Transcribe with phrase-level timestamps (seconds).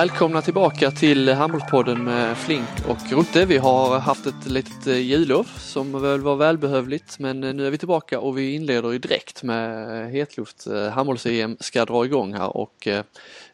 [0.00, 3.46] Välkomna tillbaka till Handbollspodden med Flink och Rutte.
[3.46, 7.70] Vi har haft ett litet eh, jullov som väl var välbehövligt men eh, nu är
[7.70, 10.66] vi tillbaka och vi inleder ju direkt med hetluft.
[10.66, 12.88] Eh, Handbolls-EM ska dra igång här och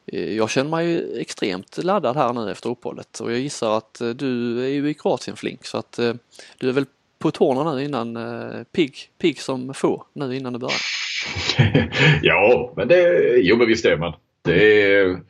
[0.05, 4.69] jag känner mig extremt laddad här nu efter uppehållet och jag gissar att du är
[4.69, 6.01] ju i Kroatien Flink så att
[6.59, 6.87] du är väl
[7.19, 8.19] på tårna nu innan
[8.73, 10.81] pigg, pig som få nu innan det börjar.
[12.23, 14.13] ja, men det, jo men visst är man.
[14.43, 15.21] Det är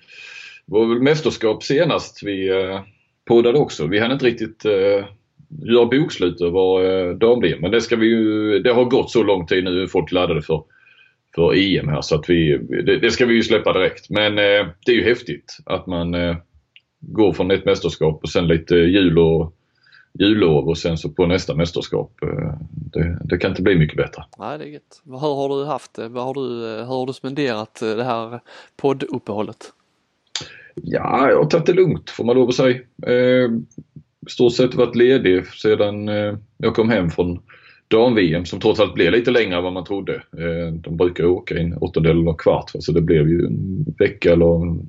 [0.66, 2.80] var väl mästerskap senast vi eh,
[3.24, 3.86] poddade också.
[3.86, 5.04] Vi hann inte riktigt eh,
[5.64, 9.46] göra bokslut över eh, dam Men det, ska vi ju, det har gått så lång
[9.46, 10.62] tid nu, folk laddade för,
[11.34, 14.10] för EM här så att vi, det, det ska vi ju släppa direkt.
[14.10, 16.36] Men eh, det är ju häftigt att man eh,
[17.00, 19.56] går från ett mästerskap och sen lite jul och
[20.18, 22.12] jullov och sen så på nästa mästerskap.
[22.22, 24.24] Eh, det, det, kan inte bli mycket bättre.
[24.38, 25.02] Nej, det är gött.
[25.04, 26.20] Hur har du haft det?
[26.20, 28.40] Har du, eh, hur har du spenderat eh, det här
[28.76, 29.72] podduppehållet?
[30.82, 32.76] Ja, jag har tagit det lugnt får man lov att säga.
[33.06, 33.50] Eh,
[34.26, 37.40] stort sett varit ledig sedan eh, jag kom hem från
[37.88, 40.14] dam-VM som trots allt blev lite längre än vad man trodde.
[40.14, 44.62] Eh, de brukar åka in åttondel eller kvart så det blev ju en vecka eller
[44.62, 44.86] en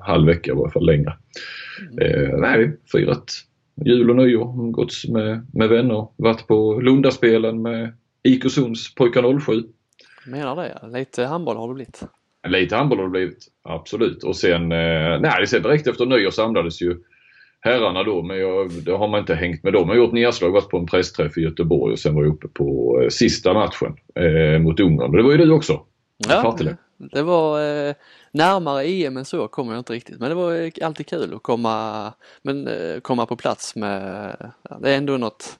[0.00, 1.16] halv vecka i varje fall längre.
[2.00, 3.32] Eh, nej, firat
[3.84, 9.62] jul och nyår, gått med, med vänner, varit på Lundaspelen med IK Sunds pojkar 07.
[10.26, 12.02] Menar det, lite handboll har det blivit.
[12.48, 14.24] Lite handboll har det blivit, absolut.
[14.24, 16.96] Och sen, eh, nej, sen direkt efter nyår samlades ju
[17.60, 19.88] herrarna då, men jag, det har man inte hängt med dem.
[19.88, 22.48] Jag har gjort nedslag, varit på en pressträff i Göteborg och sen var jag uppe
[22.48, 25.12] på eh, sista matchen eh, mot Ungern.
[25.12, 25.80] det var ju du också.
[26.28, 26.56] Ja,
[26.98, 27.94] det var eh,
[28.32, 32.12] närmare EM än så kommer jag inte riktigt men det var alltid kul att komma,
[32.42, 34.36] men, eh, komma på plats med,
[34.80, 35.58] det är ändå något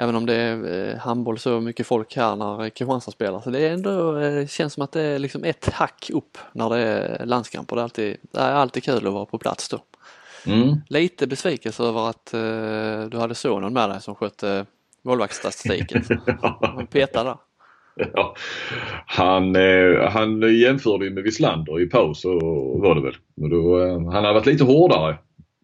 [0.00, 3.40] Även om det är eh, handboll så mycket folk här när Kristianstad spelar.
[3.40, 6.70] Så det är ändå, eh, känns som att det är liksom ett hack upp när
[6.70, 7.76] det är landskamper.
[7.76, 9.78] Det är alltid, det är alltid kul att vara på plats då.
[10.46, 10.76] Mm.
[10.88, 14.66] Lite besvikelse över att uh, du hade sonen med dig som skötte
[15.02, 16.04] målvaktsstatistiken.
[16.60, 17.36] Han petade där.
[18.14, 18.34] Ja.
[19.06, 23.16] Han, eh, han jämförde ju med Wislander i paus och var det väl.
[23.40, 25.18] Och då, eh, han hade varit lite hårdare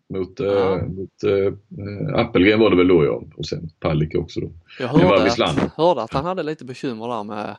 [0.09, 0.79] mot, eh, ja.
[0.79, 3.23] äh, mot äh, Appelgren var det väl då ja.
[3.37, 4.51] Och sen Pallik också då.
[4.79, 7.57] Jag hörde att, hörde att han hade lite bekymmer där med,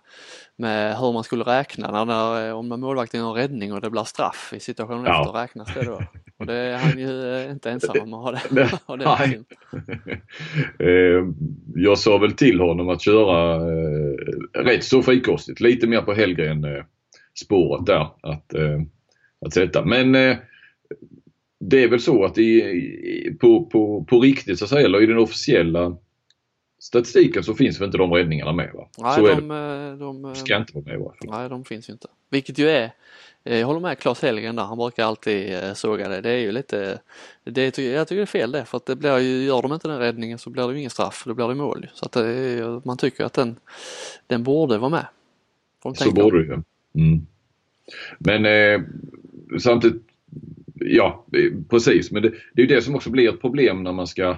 [0.56, 4.59] med hur man skulle räkna när, om målvakten gör räddning och det blir straff i
[4.59, 5.22] situationen ja.
[5.22, 6.02] efter räknas det då?
[6.38, 8.72] Och det är han ju inte ensam om att ha det.
[8.85, 9.44] ha det
[11.75, 13.59] jag sa väl till honom att köra
[14.53, 16.66] rätt så frikostigt, lite mer på Hellgren
[17.46, 18.53] spåret där att,
[19.46, 19.85] att sätta.
[19.85, 20.38] Men
[21.59, 25.06] det är väl så att i, på, på, på riktigt så att säga, eller i
[25.06, 25.97] den officiella
[26.79, 28.90] statistiken så finns väl inte de räddningarna med va?
[28.97, 29.97] Nej, så de, är det.
[29.97, 31.40] de ska inte vara med i fall.
[31.40, 32.07] Nej, de finns ju inte.
[32.29, 32.91] Vilket ju är,
[33.44, 36.22] eh, jag håller med Claes Hellgren där, han brukar alltid eh, såga det.
[36.22, 37.00] Det är ju lite,
[37.44, 39.88] det, jag tycker det är fel det för att det blir ju, gör de inte
[39.88, 41.88] den räddningen så blir det ju ingen straff, då blir det mål.
[41.94, 43.59] Så att det, man tycker att den,
[44.28, 45.06] den borde vara med.
[45.96, 46.62] Så borde det ju.
[47.03, 47.28] Mm.
[48.19, 48.81] Men eh,
[49.59, 50.06] samtidigt
[50.79, 51.25] ja,
[51.69, 52.11] precis.
[52.11, 54.29] Men det, det är ju det som också blir ett problem när man ska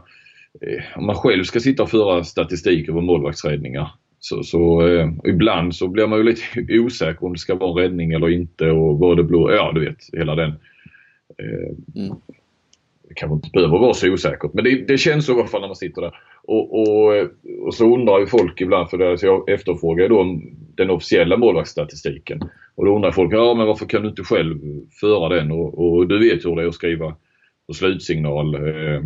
[0.62, 3.92] eh, om man själv ska sitta och föra statistik över målvaktsräddningar.
[4.20, 6.44] Så, så eh, ibland så blir man ju lite
[6.80, 9.52] osäker om det ska vara räddning eller inte och vad det blir.
[9.52, 10.50] Ja, du vet hela den.
[11.38, 12.16] Eh, mm.
[13.08, 15.62] Det kanske inte behöver vara så osäkert men det, det känns så i alla fall
[15.62, 16.16] när man sitter där.
[16.44, 17.28] Och, och,
[17.66, 20.40] och så undrar ju folk ibland, för det, så jag efterfrågar ju då
[20.76, 22.40] den officiella målvaktsstatistiken.
[22.80, 24.60] Och då undrar folk, ja men varför kan du inte själv
[25.00, 25.52] föra den?
[25.52, 27.16] Och, och du vet hur det är att skriva
[27.68, 28.56] på slutsignal.
[28.56, 29.02] Eh,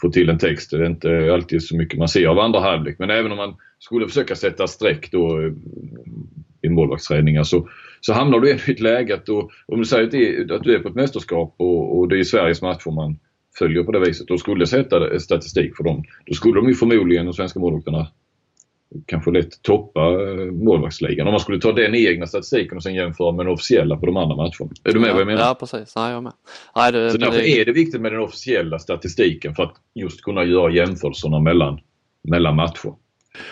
[0.00, 0.70] få till en text.
[0.70, 2.96] Det är inte alltid så mycket man ser av andra halvlek.
[2.98, 5.52] Men även om man skulle försöka sätta streck då eh,
[6.62, 9.84] i målvaktsräddningar så, alltså, så hamnar du ändå i ett läge att då, om du
[9.84, 12.90] säger att, det, att du är på ett mästerskap och, och det är Sveriges matcher
[12.90, 13.18] man
[13.58, 16.04] följer på det viset Då skulle sätta statistik för dem.
[16.26, 18.06] Då skulle de ju förmodligen, de svenska målvakterna,
[19.06, 21.26] kanske lätt toppa eh, målvaktsligan.
[21.26, 24.16] Om man skulle ta den egna statistiken och sen jämföra med den officiella på de
[24.16, 24.70] andra matcherna.
[24.84, 25.42] Är du med ja, vad jag menar?
[25.42, 26.32] Ja precis, Nej, jag är med.
[26.76, 27.60] Nej, det, så därför det...
[27.60, 31.80] är det viktigt med den officiella statistiken för att just kunna göra jämförelserna mellan,
[32.22, 32.94] mellan matcher.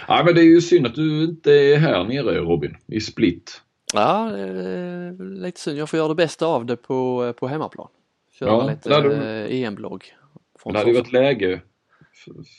[0.09, 3.63] Ja, men det är ju synd att du inte är här nere Robin, i Split.
[3.95, 4.31] Ja,
[5.19, 5.79] lite synd.
[5.79, 7.89] Jag får göra det bästa av det på, på hemmaplan.
[8.39, 9.49] Köra ja, lite hade...
[9.49, 10.05] EM-blogg.
[10.65, 11.61] Det hade ju varit läge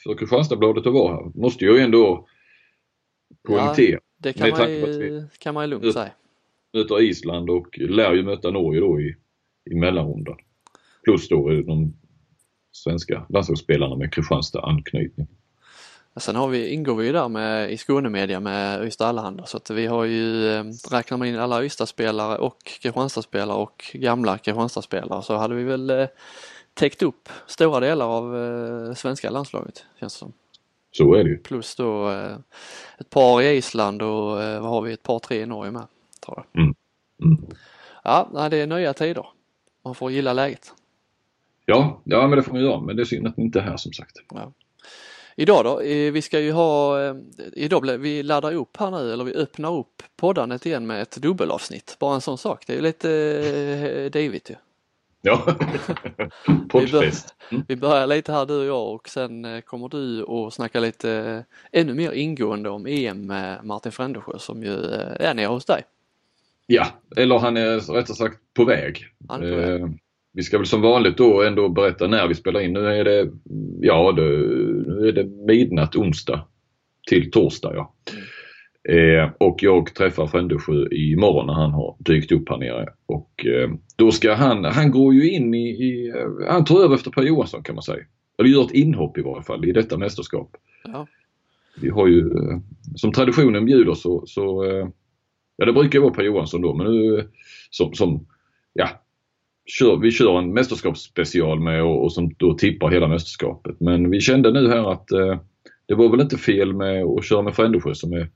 [0.03, 1.31] för Kristianstadsbladet att vara här.
[1.35, 2.27] Måste ju ändå
[3.47, 3.91] poängtera.
[3.91, 6.11] Ja, det kan man, ju, kan man ju lugnt säga.
[6.73, 9.15] Möter Island och lär ju möta Norge då i,
[9.71, 10.37] i mellanrundan.
[11.03, 11.93] Plus då de
[12.71, 15.27] svenska landslagsspelarna med Kristianstad anknytning.
[16.15, 19.69] Sen har vi, ingår vi ju där med, i Skånemedia med Ystad Allehanda så att
[19.69, 25.35] vi har ju, eh, räknar man in alla Ystad-spelare och Kristianstad-spelare och gamla Kristianstad-spelare så
[25.35, 26.07] hade vi väl eh,
[26.73, 30.33] täckt upp stora delar av eh, svenska landslaget känns det som.
[30.91, 31.37] Så är det ju.
[31.37, 32.37] Plus då eh,
[32.97, 35.87] ett par i Island och eh, vad har vi, ett par tre i Norge med.
[36.25, 36.61] Tror jag.
[36.63, 36.75] Mm.
[37.23, 37.45] Mm.
[38.03, 39.25] Ja, det är nya tider.
[39.83, 40.73] Man får gilla läget.
[41.65, 42.81] Ja, ja men det får man göra.
[42.81, 44.17] Men det är synd att ni inte är här som sagt.
[44.33, 44.53] Ja.
[45.35, 46.97] Idag då, eh, vi ska ju ha,
[47.53, 51.95] idag vi laddar upp här nu eller vi öppnar upp poddandet igen med ett dubbelavsnitt.
[51.99, 54.55] Bara en sån sak, det är ju lite David ju.
[55.21, 55.55] Ja,
[56.69, 57.35] poddfest.
[57.51, 57.63] Mm.
[57.67, 61.11] Vi börjar lite här du och jag och sen eh, kommer du och snacka lite
[61.11, 65.65] eh, ännu mer ingående om EM med Martin Frändesjö som ju eh, är nere hos
[65.65, 65.81] dig.
[66.67, 66.87] Ja,
[67.17, 69.05] eller han är rättare sagt på väg.
[69.29, 69.81] Han är på väg.
[69.81, 69.87] Eh,
[70.33, 72.73] vi ska väl som vanligt då ändå berätta när vi spelar in.
[72.73, 73.31] Nu är det,
[73.79, 74.21] ja, det,
[74.87, 76.47] nu är det midnatt onsdag
[77.07, 77.73] till torsdag.
[77.75, 77.93] Ja.
[78.89, 82.87] Eh, och jag träffar Frändesjö imorgon när han har dykt upp här nere.
[83.05, 86.95] Och eh, då ska han, han går ju in i, i eh, han tar över
[86.95, 88.03] efter Per Johansson kan man säga.
[88.37, 90.51] Eller gör ett inhopp i varje fall i detta mästerskap.
[90.83, 91.07] Ja.
[91.81, 92.59] Vi har ju, eh,
[92.95, 94.87] som traditionen bjuder så, så eh,
[95.57, 97.29] ja det brukar vara Per Johansson då men nu
[97.69, 98.27] som, som
[98.73, 98.89] ja,
[99.65, 103.79] kör, vi kör en mästerskapsspecial med och, och som då tippar hela mästerskapet.
[103.79, 105.07] Men vi kände nu här att
[105.85, 108.29] det var väl inte fel med att köra med Frändesjö som är,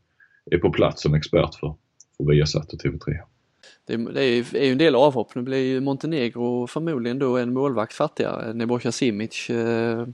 [0.51, 1.75] är på plats som expert för,
[2.17, 3.17] för Viasat och TV3.
[3.85, 5.35] Det, det är, ju, en del avhopp.
[5.35, 8.53] Nu blir ju Montenegro förmodligen då en målvakt fattigare.
[8.53, 10.07] Nebojsa Simic eh,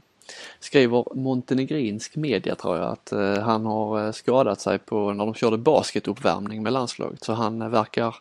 [0.60, 5.34] skriver montenegrinsk media tror jag att eh, han har eh, skadat sig på när de
[5.34, 8.16] körde basketuppvärmning med landslaget så han eh, verkar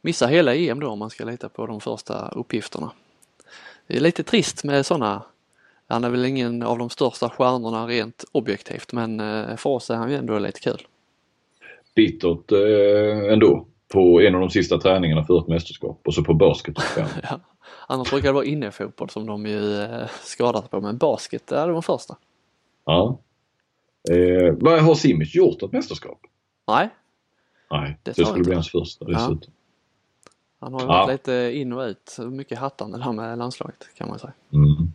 [0.00, 2.90] missa hela EM då om man ska lita på de första uppgifterna.
[3.86, 5.22] Det är lite trist med sådana
[5.88, 9.94] han är väl ingen av de största stjärnorna rent objektivt men eh, för oss är
[9.94, 10.86] han ju ändå lite kul.
[11.96, 16.34] Bittert eh, ändå på en av de sista träningarna för ett mästerskap och så på
[16.34, 16.74] basket.
[17.22, 17.40] Ja.
[17.88, 21.68] Annars brukar det vara innefotboll som de ju eh, skadar sig på men basket är
[21.68, 22.16] de första.
[22.84, 23.18] ja.
[24.10, 26.18] Eh, vad har Simic gjort ett mästerskap?
[26.68, 26.88] Nej,
[27.70, 29.52] Nej, Det det, skulle bli hans första dessutom.
[30.60, 30.92] han har ju Ja.
[30.92, 34.32] varit lite in och ut, mycket hattande där med landslaget kan man säga.
[34.52, 34.85] Mm.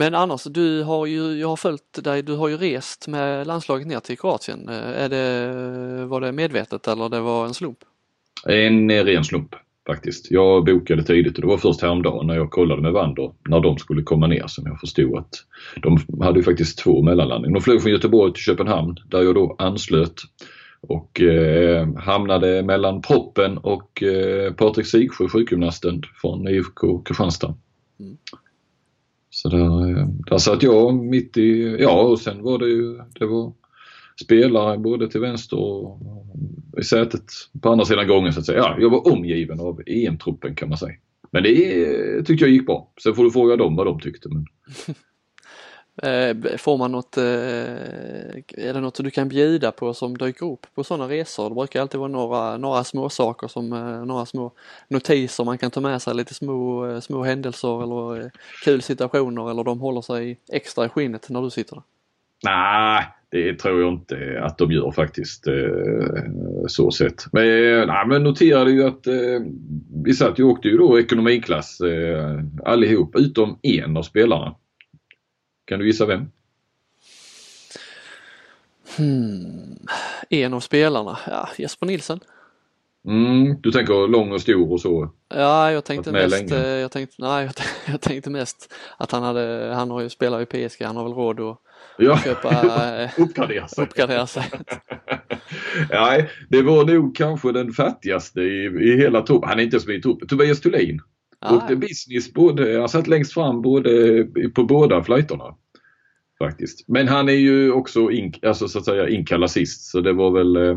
[0.00, 3.86] Men annars, du har ju, jag har följt dig, du har ju rest med landslaget
[3.86, 4.68] ner till Kroatien.
[4.68, 7.78] Eh, Är det, var det medvetet eller det var en slump?
[8.46, 9.54] En ren slump
[9.86, 10.30] faktiskt.
[10.30, 13.78] Jag bokade tidigt och det var först häromdagen när jag kollade med Wander när de
[13.78, 15.34] skulle komma ner som jag förstod att
[15.82, 17.54] de hade ju faktiskt två mellanlandningar.
[17.54, 20.20] De flög från Göteborg till Köpenhamn där jag då anslöt
[20.80, 27.54] och eh, hamnade mellan proppen och eh, Patrik Sigsjö, sjukgymnasten från IFK Kristianstad.
[28.00, 28.16] Mm.
[29.42, 33.52] Så där, där satt jag mitt i, ja och sen var det ju, det var
[34.24, 36.00] spelare både till vänster och
[36.78, 37.22] i sätet
[37.62, 38.58] på andra sidan gången så att säga.
[38.58, 40.94] Ja, jag var omgiven av EM-truppen kan man säga.
[41.30, 42.92] Men det eh, tyckte jag gick bra.
[43.02, 44.28] Sen får du fråga dem vad de tyckte.
[44.28, 44.46] Men...
[46.02, 47.24] Eh, får man något, eh,
[48.66, 51.48] är det något du kan bjuda på som dyker upp på sådana resor?
[51.48, 54.52] Det brukar alltid vara några, några små saker som, eh, några små
[54.88, 58.30] notiser man kan ta med sig, lite små, små händelser eller
[58.64, 61.82] kul situationer eller de håller sig extra i skinnet när du sitter där.
[62.44, 65.46] Nej, det tror jag inte att de gör faktiskt.
[65.46, 66.24] Eh,
[66.66, 67.32] så sett.
[67.32, 69.40] Men, eh, nej, men noterade ju att eh,
[70.04, 74.54] vi satt ju och åkte ju då ekonomiklass eh, allihop utom en av spelarna.
[75.68, 76.30] Kan du gissa vem?
[78.96, 79.78] Hmm.
[80.30, 82.20] En av spelarna, ja Jesper Nilsson.
[83.06, 85.10] Mm, du tänker lång och stor och så?
[85.34, 89.22] Ja, jag tänkte mest, eh, jag tänkte, nej, jag tänkte, jag tänkte mest att han
[89.22, 91.58] hade, han har ju spelat i PSG, han har väl råd att
[91.98, 92.50] Ja, köpa,
[93.02, 93.84] eh, uppgradera sig.
[93.84, 94.44] uppgradera sig.
[95.90, 99.48] Nej, det var nog kanske den fattigaste i, i hela truppen.
[99.48, 100.28] Han är inte ens med i truppen.
[100.28, 101.00] Tobias Thulin.
[101.40, 105.54] Ja, Åkte business både, han satt längst fram både på båda flighterna.
[106.38, 106.88] Faktiskt.
[106.88, 110.30] Men han är ju också in, alltså, så att säga inkallad sist så det var
[110.30, 110.76] väl eh,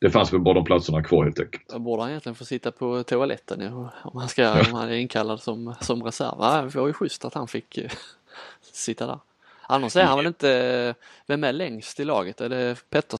[0.00, 1.68] Det fanns väl bara de platserna kvar helt enkelt.
[1.68, 4.94] Då borde han egentligen få sitta på toaletten ja, om han, ska, om han är
[4.94, 6.36] inkallad som, som reserv.
[6.38, 7.90] Ja, det var ju schysst att han fick eh,
[8.72, 9.18] sitta där.
[9.66, 10.94] Annars är han väl inte,
[11.26, 12.40] vem är längst i laget?
[12.40, 13.19] Är det Petter?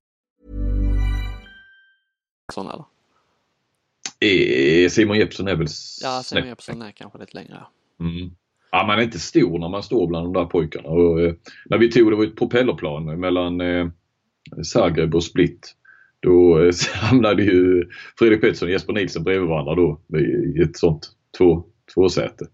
[2.51, 2.85] Sån eller?
[4.89, 5.67] Simon Jeppsson är väl
[6.03, 6.47] Ja, Simon.
[6.47, 7.57] Jeppsson är kanske lite längre.
[7.99, 8.31] Mm.
[8.71, 10.89] Ja, man är inte stor när man står bland de där pojkarna.
[10.89, 11.33] Och, eh,
[11.65, 13.87] när vi tog det var ett propellerplan mellan eh,
[14.63, 15.75] Zagreb och Split.
[16.19, 17.89] Då eh, hamnade ju
[18.19, 22.47] Fredrik Pettersson och Jesper Nilsson bredvid varandra då i ett sånt två, tvåsäte.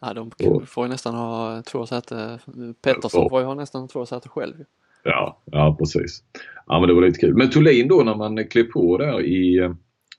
[0.00, 0.30] Ja, de
[0.66, 2.38] får ju nästan ha två säte.
[2.82, 4.54] Pettersson får ju ha nästan två säte själv.
[5.04, 6.22] Ja, ja precis.
[6.66, 7.36] Ja men det var lite kul.
[7.36, 9.72] Men Thulin då när man klev på där i eh,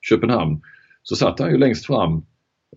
[0.08, 0.62] Köpenhamn
[1.02, 2.26] så satt han ju längst fram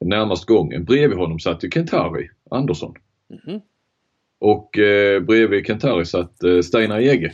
[0.01, 0.85] närmast gången.
[0.85, 2.93] Bredvid honom satt ju Kentari Andersson.
[3.29, 3.61] Mhm.
[4.39, 7.33] Och eh, bredvid Kentari satt eh, Steinar Ege.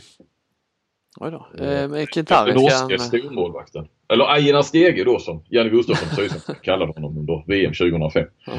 [1.20, 1.46] Oj då.
[1.58, 1.64] Ja.
[1.64, 3.06] Eh, men Kentari norske kan...
[3.06, 3.88] stormålvaktien.
[4.12, 8.26] Eller Aina Stege då som Janne Gustafsson Sydsvenskan kallade honom under VM 2005.
[8.46, 8.52] Ja.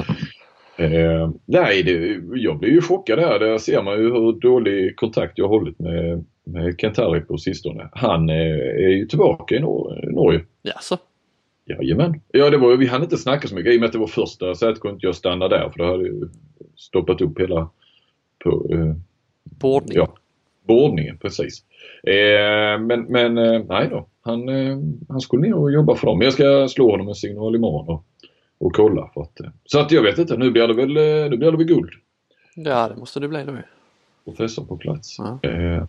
[0.76, 3.38] Eh, nej, det, jag blev ju chockad där.
[3.38, 7.88] Där ser man ju hur dålig kontakt jag har hållit med, med Kentari på sistone.
[7.92, 8.36] Han eh,
[8.84, 10.40] är ju tillbaka i Nor- Norge.
[10.62, 10.96] Jaså?
[11.66, 12.20] Jajamän.
[12.32, 13.72] Ja, det var, vi hann inte snacka så mycket.
[13.72, 15.86] I och med att det var första sätet kunde inte jag stanna där för det
[15.86, 16.28] hade ju
[16.76, 17.68] stoppat upp hela
[18.44, 18.94] på, eh,
[19.44, 19.96] Bordning?
[19.96, 20.14] Ja,
[20.66, 21.64] bordningen precis.
[22.06, 24.06] Eh, men men eh, nej då.
[24.22, 24.78] Han, eh,
[25.08, 26.22] han skulle ner och jobba för dem.
[26.22, 28.04] Jag ska slå honom en signal imorgon och,
[28.58, 29.10] och kolla.
[29.14, 30.36] För att, eh, så att jag vet inte.
[30.36, 31.90] Nu blir det väl, eh, nu blir det väl guld.
[32.54, 33.52] Ja, det måste det bli då.
[34.24, 35.16] Professor på plats.
[35.18, 35.48] Ja.
[35.50, 35.84] Eh,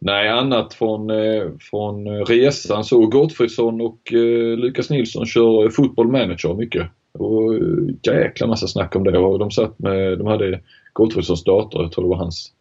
[0.00, 6.08] nej, annat från, eh, från resan så Gottfridsson och eh, Lukas Nilsson kör eh, football
[6.08, 6.86] manager mycket.
[7.12, 7.54] Och
[8.02, 9.18] jäkla massa snack om det.
[9.18, 10.60] Och de satt med, de hade
[10.92, 12.52] Gottfridssons dator, jag tror det var hans.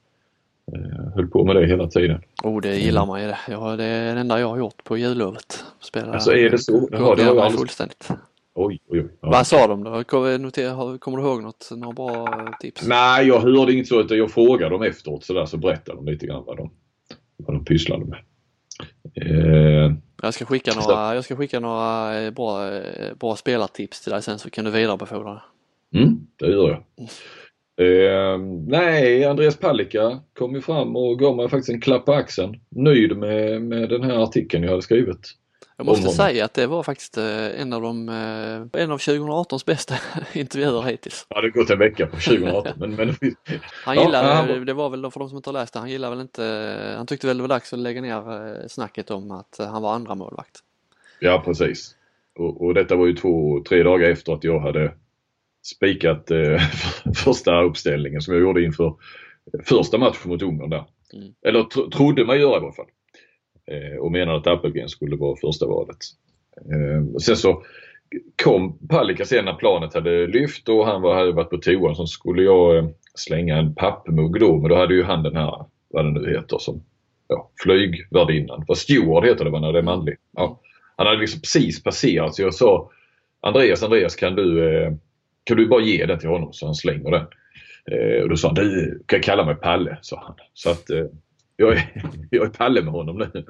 [0.73, 2.21] Eh, höll på med det hela tiden.
[2.43, 3.37] Oh, det gillar man ju det.
[3.49, 5.63] Ja, det är det enda jag har gjort på jullovet.
[5.79, 6.89] Spela Alltså, är det så?
[6.91, 8.09] Ja, det mig alldeles- fullständigt.
[8.55, 9.10] Oj, oj, oj.
[9.22, 9.29] Ja.
[9.29, 10.03] Vad sa de då?
[10.03, 11.69] Kommer, du ihåg något?
[11.72, 12.27] Några bra
[12.60, 12.88] tips?
[12.88, 14.05] Nej, jag hörde inget så.
[14.10, 16.72] Jag frågade dem efteråt så där så berättade de lite grann vad de,
[17.38, 18.19] vad de pysslade med.
[19.15, 24.12] Eh, Jag ska skicka några, jag ska skicka några eh, bra, eh, bra spelartips till
[24.12, 25.41] dig sen så kan du vidarebefordra
[25.91, 26.00] det.
[26.00, 27.07] mm, det gör jag.
[27.77, 32.60] Eh, nej, Andreas Palicka kom ju fram och gav mig faktiskt en klapp på axeln.
[32.69, 35.31] Nöjd med, med den här artikeln jag hade skrivit.
[35.77, 36.15] Jag måste honom.
[36.15, 39.96] säga att det var faktiskt eh, en av de, eh, en av 2018s bästa
[40.34, 41.25] intervjuer hittills.
[41.29, 43.08] Ja, det har gått en vecka på 2018 men, men
[43.86, 45.74] Han Ja, gillade, han var- det var väl då för de som inte har läst
[45.74, 48.67] det, han gillade väl inte, han tyckte väl det var dags att lägga ner eh,
[48.67, 50.60] snacket om att eh, han var andra målvakt.
[51.20, 51.96] Ja precis.
[52.39, 54.93] Och, och detta var ju två, tre dagar efter att jag hade
[55.65, 56.62] spikat eh,
[57.15, 58.96] första uppställningen som jag gjorde inför
[59.63, 60.86] första matchen mot Ungern där.
[61.13, 61.34] Mm.
[61.46, 62.86] Eller tro, trodde man göra i alla fall.
[63.72, 65.98] Eh, och menade att Appelgren skulle vara första valet.
[66.72, 67.63] Ehm, sen så
[68.43, 72.08] kom Palicka sen när planet hade lyft och han var, hade varit på toan så
[72.08, 76.05] skulle jag eh, slänga en pappmugg då men då hade ju han den här, vad
[76.05, 76.84] den nu heter, som
[77.27, 78.63] ja, flygvärdinnan.
[78.67, 80.20] Vad steward heter det va, när det är manligt.
[80.32, 80.60] Ja.
[80.98, 82.89] Han hade liksom precis passerat så jag sa
[83.41, 84.93] Andreas, Andreas kan du, eh,
[85.43, 87.25] kan du bara ge den till honom så han slänger den.
[88.24, 90.36] Och då sa han, du kan kalla mig Palle, sa han.
[90.53, 90.89] Så att
[91.55, 93.45] jag, är, jag är Palle med honom nu.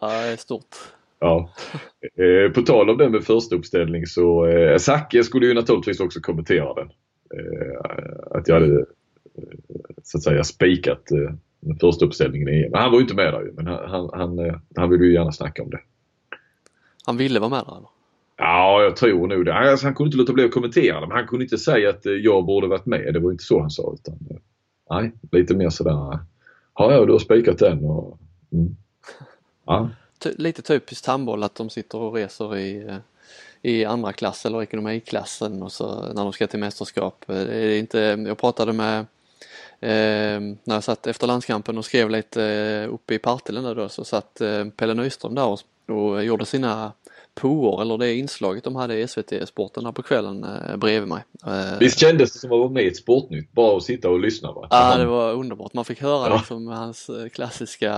[0.00, 0.76] Ja, det är stort.
[1.18, 1.50] Ja.
[2.16, 6.20] Eh, på tal om den med första uppställning så eh, Zacke skulle ju naturligtvis också
[6.20, 6.90] kommentera den.
[7.34, 8.84] Eh, att jag hade
[10.02, 12.70] så att säga spikat eh, den första uppställningen i EM.
[12.70, 15.12] Men han var ju inte med där ju, men han, han, han, han ville ju
[15.12, 15.80] gärna snacka om det.
[17.06, 17.88] Han ville vara med där eller?
[18.36, 19.54] Ja, jag tror nog det.
[19.54, 22.04] Alltså, han kunde inte låta bli att kommentera det, men han kunde inte säga att
[22.04, 23.14] jag borde varit med.
[23.14, 23.94] Det var inte så han sa.
[23.94, 24.18] Utan,
[24.90, 26.18] nej, lite mer sådär.
[26.78, 28.18] Ja, ja, du har spikat den och...
[28.52, 28.76] Mm.
[29.64, 32.96] Ja, Ty- lite typiskt handboll att de sitter och reser i, eh,
[33.62, 37.24] i andra klass eller ekonomiklassen och så när de ska till mästerskap.
[37.28, 38.98] Eh, det är inte, jag pratade med
[39.80, 44.04] eh, när jag satt efter landskampen och skrev lite eh, uppe i Partille då så
[44.04, 46.92] satt eh, Pelle Nyström där och, och gjorde sina
[47.34, 51.24] poor eller det inslaget de hade i SVT-sporten här på kvällen eh, bredvid mig.
[51.46, 53.52] Eh, Visst kändes det som att vara med i ett Sportnytt?
[53.52, 54.66] Bara att sitta och lyssna va?
[54.70, 55.74] Ja, Han- det var underbart.
[55.74, 56.36] Man fick höra Ja.
[56.36, 57.92] liksom hans eh, klassiska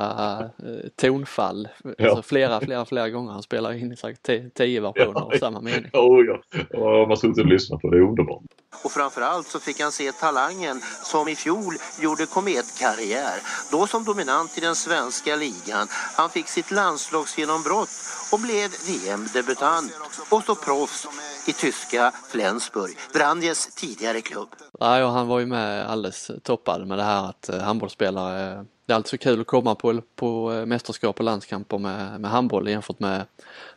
[0.58, 1.68] eh, tonfall.
[1.98, 2.08] Ja.
[2.08, 3.32] Alltså flera, flera, flera gånger.
[3.32, 5.90] Han spelar in säkert tio versioner av samma mening.
[5.92, 6.40] Oh, ja.
[6.70, 7.96] ja, man har suttit och lyssnat på det.
[7.96, 8.42] Det är underbart.
[8.82, 13.42] Och framförallt så fick han se talangen som i fjol gjorde kometkarriär.
[13.70, 15.88] Då som dominant i den svenska ligan.
[15.90, 17.90] Han fick sitt landslagsgenombrott
[18.30, 19.92] och blev VM-debutant.
[20.28, 21.06] Och så proffs
[21.48, 24.48] i tyska Flensburg, Vranjes tidigare klubb.
[24.80, 28.92] Ja, och han var ju med alldeles toppad med det här att eh, handbollsspelare det
[28.92, 32.68] är alltid så kul att komma på, på eh, mästerskap och landskamper med, med handboll
[32.68, 33.24] jämfört med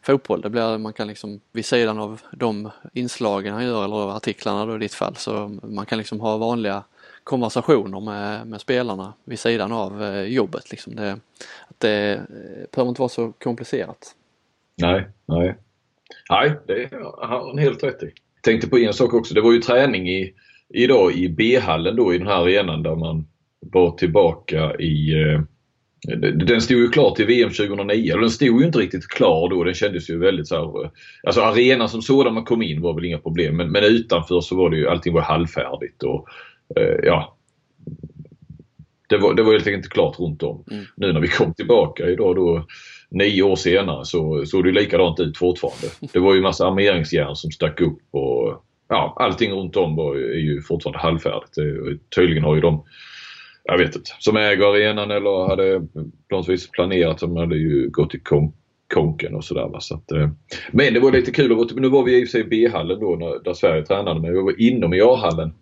[0.02, 0.42] fotboll.
[0.42, 4.76] Det blir, man kan liksom vid sidan av de inslagen han gör eller artiklarna då
[4.76, 6.84] i ditt fall så man kan liksom ha vanliga
[7.24, 10.72] konversationer med, med spelarna vid sidan av eh, jobbet.
[10.72, 11.12] Liksom det,
[11.68, 12.24] att det eh,
[12.72, 14.16] behöver inte vara så komplicerat.
[14.82, 15.58] Nej, nej.
[16.30, 18.12] Nej, det har han helt rätt i.
[18.42, 19.34] Tänkte på en sak också.
[19.34, 20.34] Det var ju träning i,
[20.74, 23.28] idag i B-hallen då i den här arenan där man
[23.60, 25.42] var tillbaka i eh,
[26.48, 28.18] den stod ju klar till VM 2009.
[28.18, 29.64] Den stod ju inte riktigt klar då.
[29.64, 30.90] Den kändes ju väldigt så här, eh,
[31.24, 34.56] Alltså arenan som sådan man kom in var väl inga problem men, men utanför så
[34.56, 36.28] var det ju allting var halvfärdigt och
[36.76, 37.39] eh, ja.
[39.10, 40.64] Det var, det var helt enkelt inte klart runt om.
[40.72, 40.86] Mm.
[40.96, 42.66] Nu när vi kom tillbaka idag då
[43.10, 45.88] nio år senare så såg det likadant ut fortfarande.
[46.14, 50.40] Det var ju massa armeringsjärn som stack upp och ja, allting runt om var, är
[50.40, 51.56] ju fortfarande halvfärdigt.
[52.16, 52.84] Tydligen har ju de
[53.64, 55.80] jag vet inte, som äger arenan eller hade
[56.30, 57.20] på något vis planerat.
[57.20, 58.54] De hade ju gått i kon
[58.94, 59.80] konken och sådär.
[59.80, 60.30] Så att, eh,
[60.72, 61.62] men det var lite kul.
[61.62, 64.20] Att, nu var vi i och för sig i B-hallen då när, där Sverige tränade
[64.20, 65.54] men vi var inom i A-hallen.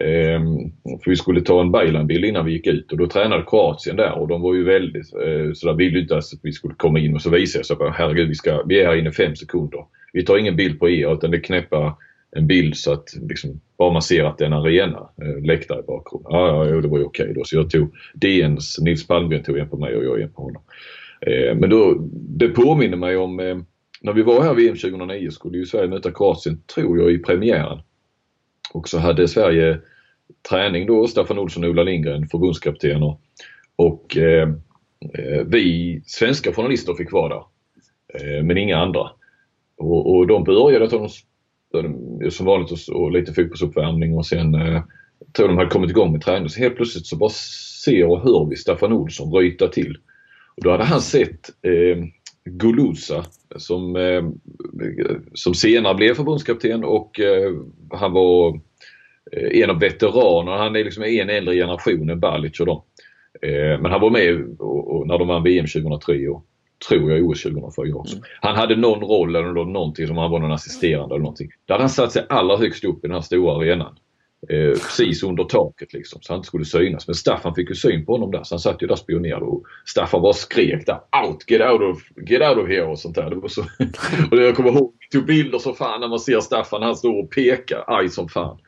[0.00, 0.72] Ehm,
[1.04, 4.18] för vi skulle ta en Baylan-bild innan vi gick ut och då tränade Kroatien där
[4.18, 7.14] och de var ju väldigt eh, så där ville inte att vi skulle komma in
[7.14, 9.84] och så visade jag så att herregud vi, ska, vi är här inne fem sekunder.
[10.12, 11.96] Vi tar ingen bild på er utan det knäppa
[12.36, 15.80] en bild så att liksom, bara man ser att det är en arena, eh, läktare
[15.80, 16.32] i bakgrunden.
[16.32, 17.44] Ja, ja, det var ju okej okay då.
[17.44, 20.62] Så jag tog DNs, Nils Palmgren tog en på mig och jag en på honom.
[21.20, 23.36] Eh, men då, det påminner mig om
[24.00, 27.78] när vi var här VM 2009 skulle ju Sverige möta Kroatien, tror jag, i premiären.
[28.72, 29.80] Och så hade Sverige
[30.48, 33.16] träning då, Staffan Olsson och Ola Lindgren, förbundskaptener.
[33.76, 34.48] Och eh,
[35.14, 37.44] eh, vi svenska journalister fick vara där.
[38.14, 39.10] Eh, men inga andra.
[39.76, 41.08] Och, och de började ta
[42.30, 44.82] som vanligt och, och lite fotbollsuppvärmning och sen eh,
[45.32, 46.48] tror de hade kommit igång med träning.
[46.48, 47.30] Så helt plötsligt så bara
[47.84, 49.98] ser och hör vi Staffan Olsson ryta till.
[50.56, 52.04] Och då hade han sett eh,
[52.44, 53.24] Gulusa
[53.56, 54.24] som, eh,
[55.34, 57.52] som senare blev förbundskapten och eh,
[57.90, 58.60] han var
[59.32, 60.58] eh, en av veteranerna.
[60.58, 62.82] Han är liksom en äldre generation än Balic och dem.
[63.80, 64.34] Men han var med
[65.06, 66.46] när de vann VM 2003 och
[66.88, 68.16] tror jag, OS 2004 också.
[68.16, 68.24] Mm.
[68.40, 71.48] Han hade någon roll eller någonting som han var någon assisterande eller någonting.
[71.66, 73.96] Där hade han satt sig allra högst upp i den här stora arenan.
[74.50, 77.08] Eh, precis under taket liksom så han inte skulle synas.
[77.08, 79.44] Men Staffan fick ju syn på honom där så han satt ju där och spionerade
[79.44, 83.14] och Staffan bara skrek där out, get out of, get out of here och sånt
[83.14, 83.30] där.
[83.30, 83.60] Det var så,
[84.30, 87.24] och jag kommer ihåg, vi tog bilder så fan när man ser Staffan han står
[87.24, 88.58] och pekar arg som fan.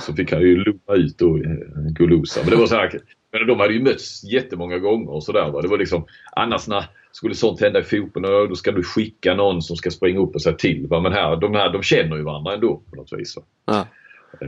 [0.00, 1.42] Så fick han ju lugna ut då, eh,
[1.90, 2.40] Gulusa.
[2.40, 3.00] Men det var så här,
[3.32, 5.62] men de hade ju mötts jättemånga gånger och sådär.
[5.62, 9.62] Det var liksom annars när skulle sånt hända i fotbollen då ska du skicka någon
[9.62, 10.86] som ska springa upp och säga till.
[10.90, 13.38] Men här, de här de känner ju varandra ändå på något vis.
[13.66, 13.86] Ja.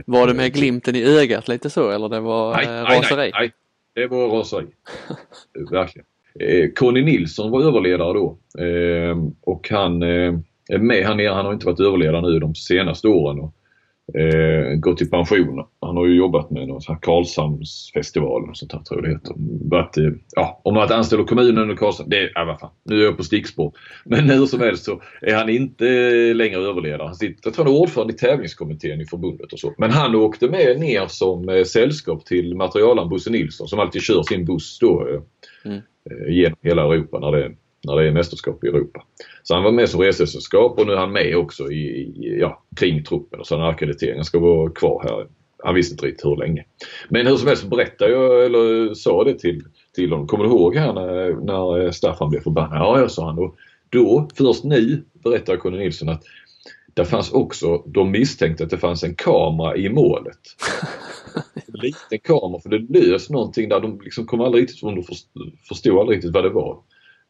[0.05, 3.15] Var det med glimten i ögat lite så eller det var nej, eh, raseri?
[3.15, 3.51] Nej, nej,
[3.93, 4.65] det var raseri.
[5.71, 6.05] Verkligen.
[6.39, 10.33] Eh, Conny Nilsson var överledare då eh, och han eh,
[10.69, 11.33] är med här nere.
[11.33, 13.39] Han har inte varit överledare nu de senaste åren.
[13.39, 13.53] Och,
[14.13, 15.65] eh, gått i pension.
[15.81, 19.15] Han har ju jobbat med någon sån här Karlshamnsfestivalen och sånt här tror jag det
[19.15, 19.33] heter.
[19.69, 23.03] Varit, eh, ja, om anställd av kommunen och Karlshamn, det, ja vad fan, nu är
[23.03, 23.73] jag på stickspår.
[24.05, 25.85] Men hur som helst så är han inte
[26.33, 27.03] längre överledare.
[27.05, 29.73] Han sitter, jag tror han är ordförande i tävlingskommittén i förbundet och så.
[29.77, 34.23] Men han åkte med ner som eh, sällskap till materialaren Bosse Nilsson som alltid kör
[34.23, 35.21] sin buss då eh,
[35.71, 35.81] mm.
[36.11, 37.51] Eh, genom hela Europa när det
[37.83, 39.03] när det är mästerskap i Europa.
[39.43, 42.63] Så han var med som resesällskap och nu är han med också i, i ja,
[42.75, 45.27] kring truppen och så han akkrediteringen ska vara kvar här.
[45.63, 46.65] Han visste inte riktigt hur länge.
[47.09, 49.63] Men hur som helst berättade jag, eller sa det till,
[49.95, 50.27] till honom.
[50.27, 52.77] Kommer du ihåg här när, när Staffan blev förbannad?
[52.77, 53.39] Ja, jag sa han.
[53.39, 53.55] Och
[53.89, 56.23] då, först nu, berättar Conny Nilsson att
[56.93, 60.39] det fanns också, de misstänkte att det fanns en kamera i målet.
[61.55, 65.99] En liten kamera för det lös någonting där de liksom kom aldrig riktigt underförstod, förstod
[65.99, 66.79] aldrig riktigt vad det var.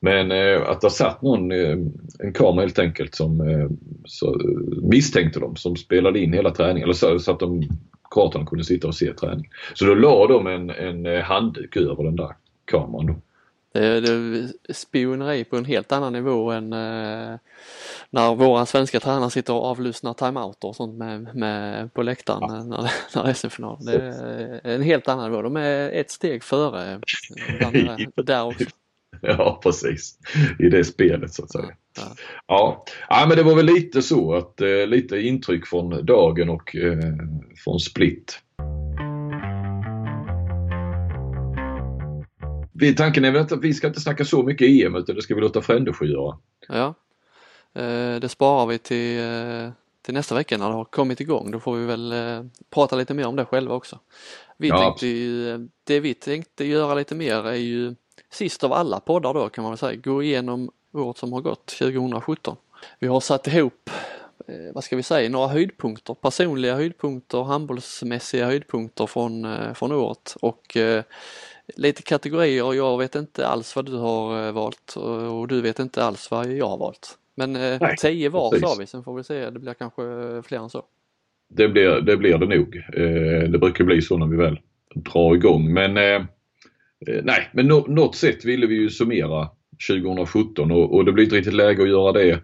[0.01, 1.77] Men eh, att det satt någon, eh,
[2.19, 3.67] en kamera helt enkelt som eh,
[4.05, 4.41] så,
[4.81, 6.83] misstänkte de som spelade in hela träningen.
[6.83, 7.69] Eller så, så att de
[8.11, 9.49] kroaterna kunde sitta och se träning.
[9.73, 12.35] Så då la de en, en eh, handduk över den där
[12.65, 13.05] kameran.
[13.05, 13.15] Då.
[13.71, 17.37] Det är spioneri på en helt annan nivå än eh,
[18.09, 22.63] när våra svenska tränare sitter och avlyssnar timeouter och sånt med, med på läktaren ja.
[22.63, 23.77] när, det, när det är SM-final.
[23.85, 23.93] Det
[24.63, 25.41] är en helt annan nivå.
[25.41, 28.65] De är ett steg före eh, där också.
[29.37, 30.17] Ja, precis.
[30.59, 31.69] I det spelet så att säga.
[31.97, 32.15] Ja,
[32.47, 32.85] ja.
[33.09, 36.99] ja men det var väl lite så att eh, lite intryck från dagen och eh,
[37.63, 38.39] från Split.
[42.73, 45.35] Vi, tanken är väl att vi ska inte snacka så mycket EM utan det ska
[45.35, 46.37] vi låta Frändesjö göra.
[46.67, 46.93] Ja,
[47.75, 51.51] eh, det sparar vi till, eh, till nästa vecka när det har kommit igång.
[51.51, 53.99] Då får vi väl eh, prata lite mer om det själva också.
[54.57, 57.95] Vi Ja, tänkte ju, det vi tänkte göra lite mer är ju
[58.31, 61.65] sist av alla poddar då kan man väl säga, gå igenom året som har gått,
[61.65, 62.55] 2017.
[62.99, 63.89] Vi har satt ihop,
[64.47, 70.35] eh, vad ska vi säga, några höjdpunkter, personliga höjdpunkter, handbollsmässiga höjdpunkter från, eh, från året
[70.41, 71.03] och eh,
[71.75, 72.73] lite kategorier.
[72.73, 74.95] Jag vet inte alls vad du har eh, valt
[75.31, 77.17] och du vet inte alls vad jag har valt.
[77.35, 78.69] Men Nej, tio var precis.
[78.69, 80.01] sa vi, sen får vi se, det blir kanske
[80.45, 80.83] fler än så.
[81.49, 82.83] Det blir det, blir det nog.
[83.51, 84.59] Det brukar bli så när vi väl
[84.95, 85.73] drar igång.
[85.73, 85.97] Men
[87.07, 89.49] Eh, nej, men no, något sätt ville vi ju summera
[89.87, 92.39] 2017 och, och det blir inte riktigt läge att göra det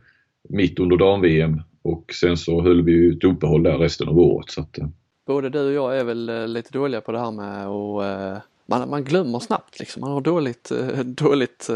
[0.49, 4.51] mitt under dam-VM och sen så höll vi ju ett uppehåll där resten av året.
[4.51, 4.87] Så att, eh.
[5.27, 8.89] Både du och jag är väl eh, lite dåliga på det här med att man,
[8.89, 10.01] man glömmer snabbt liksom.
[10.01, 10.71] Man har dåligt,
[11.05, 11.69] dåligt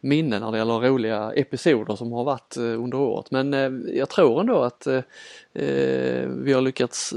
[0.00, 3.30] minne när det gäller roliga episoder som har varit under året.
[3.30, 3.52] Men
[3.94, 4.86] jag tror ändå att
[6.26, 7.14] vi har lyckats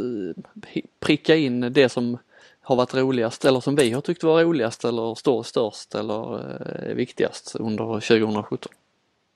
[1.00, 2.18] pricka in det som
[2.64, 6.96] har varit roligast eller som vi har tyckt var roligast eller står störst eller eh,
[6.96, 8.72] viktigast under 2017.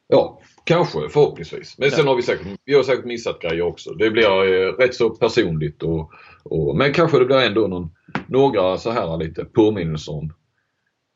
[0.07, 1.77] Ja, kanske förhoppningsvis.
[1.77, 3.93] Men sen har vi säkert, vi har säkert missat grejer också.
[3.93, 6.11] Det blir eh, rätt så personligt och,
[6.43, 7.89] och, men kanske det blir ändå någon,
[8.27, 10.33] några så här lite påminnelser om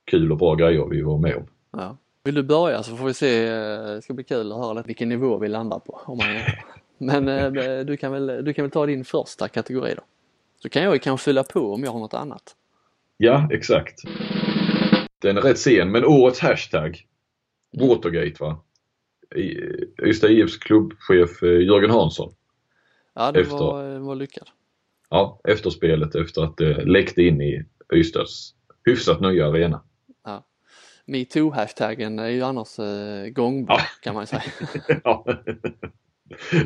[0.05, 1.47] kul och bra grejer vi var med om.
[1.71, 1.97] Ja.
[2.23, 5.09] Vill du börja så får vi se, eh, det ska bli kul att höra vilken
[5.09, 6.01] nivå vi landar på.
[6.05, 6.27] Om man.
[6.97, 10.01] Men eh, du kan, väl, du kan väl ta din första kategori då.
[10.63, 12.55] Så kan jag ju kanske fylla på om jag har något annat.
[13.17, 13.99] Ja, exakt.
[15.19, 17.05] Den är rätt sen, men årets hashtag
[17.79, 18.61] Watergate va?
[20.03, 22.33] Ystad IFs klubbchef eh, Jörgen Hansson.
[23.13, 23.57] Ja, det Efter.
[23.57, 24.47] var, var lyckad.
[25.09, 28.53] Ja, efter spelet efter att det läckte in i Ystads
[28.85, 29.83] hyfsat nya arena.
[30.25, 30.45] Ja.
[31.05, 33.81] Metoo-hashtaggen är ju annars eh, gångbar Ja.
[34.01, 34.41] kan man ju säga.
[35.03, 35.25] Ja.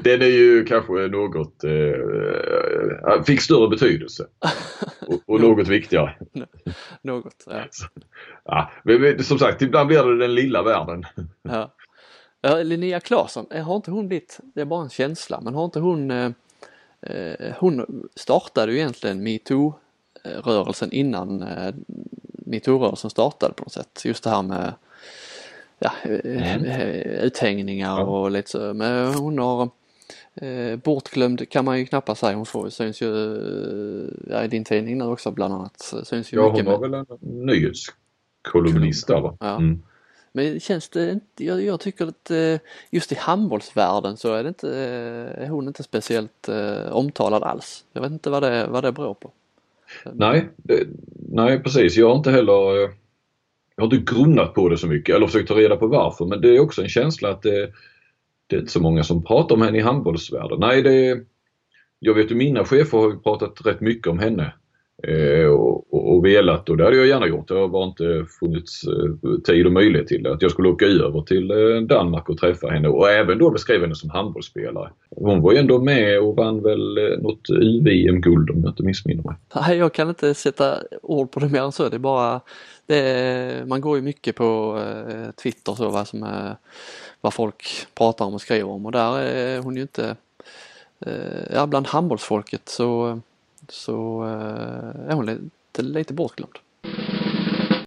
[0.04, 4.28] Den är ju kanske något, eh, fick större betydelse.
[5.08, 6.15] Och, och något viktigare.
[7.01, 7.43] Något.
[7.47, 7.65] Ja.
[8.45, 11.04] Ja, men, som sagt, ibland blir det den lilla världen.
[11.41, 11.75] Ja.
[12.41, 15.65] Ja, Linnea Claesson, eh, har inte hon blivit, det är bara en känsla, men har
[15.65, 16.32] inte hon, eh,
[17.01, 21.73] eh, hon startade ju egentligen metoo-rörelsen innan eh,
[22.45, 24.01] metoo-rörelsen startade på något sätt.
[24.06, 24.73] Just det här med
[25.86, 28.74] ja, eh, eh, uthängningar och lite så.
[28.74, 29.69] Men hon har
[30.36, 32.36] eh, bortglömd kan man ju knappast säga.
[32.36, 35.93] Hon får, syns ju eh, ja, i din tidning nu också bland annat.
[36.04, 37.06] Syns ju Ja, mycket hon var med.
[37.08, 39.38] väl en nyhetskolumnist där va?
[39.39, 39.56] Ja.
[39.56, 39.82] Mm.
[40.32, 42.32] Men känns det inte, jag, jag tycker att
[42.89, 44.76] just i handbollsvärlden så är det inte,
[45.38, 46.50] är hon inte speciellt
[46.91, 47.86] omtalad alls.
[47.93, 49.32] Jag vet inte vad det, vad det beror på.
[50.13, 50.88] Nej, det,
[51.30, 51.95] nej precis.
[51.98, 52.89] Jag har inte heller
[53.76, 55.16] jag har inte grunnat på det så mycket.
[55.16, 56.26] Eller försökt ta reda på varför.
[56.26, 57.72] Men det är också en känsla att det,
[58.48, 60.60] det är inte så många som pratar om henne i handbollsvärlden.
[60.60, 61.20] Nej, det,
[62.00, 64.54] jag vet ju mina chefer har ju pratat rätt mycket om henne.
[65.03, 67.47] Eh, och, och, och velat och det hade jag gärna gjort.
[67.47, 70.34] Det har bara inte funnits eh, tid och möjlighet till det.
[70.34, 73.81] Att jag skulle åka över till eh, Danmark och träffa henne och även då beskriva
[73.81, 74.89] henne som handbollsspelare.
[75.15, 79.23] Hon var ju ändå med och vann väl något något UVM-guld om jag inte missminner
[79.23, 79.36] mig.
[79.55, 81.89] Nej, jag kan inte sätta ord på det mer än så.
[81.89, 82.41] Det är bara,
[82.86, 84.79] det är, man går ju mycket på
[85.43, 86.55] Twitter Twitter så vad som är,
[87.21, 90.15] vad folk pratar om och skriver om och där är hon ju inte,
[91.53, 93.19] ja bland handbollsfolket så,
[93.69, 96.58] så eh, är hon lite, lite bortglömd.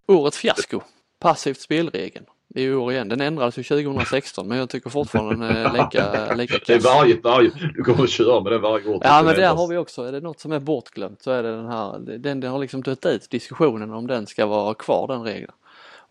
[0.06, 0.80] Årets fiasko,
[1.18, 2.26] passivt spelregeln.
[2.54, 3.08] I år igen.
[3.08, 7.20] Den ändrades ju 2016 men jag tycker fortfarande den är lika, lika Det är varje,
[7.20, 9.00] varje, du kommer att köra med det varje år.
[9.04, 11.42] Ja men den där har vi också, är det något som är bortglömt så är
[11.42, 15.06] det den här, den, den har liksom dött ut diskussionen om den ska vara kvar
[15.08, 15.52] den regeln.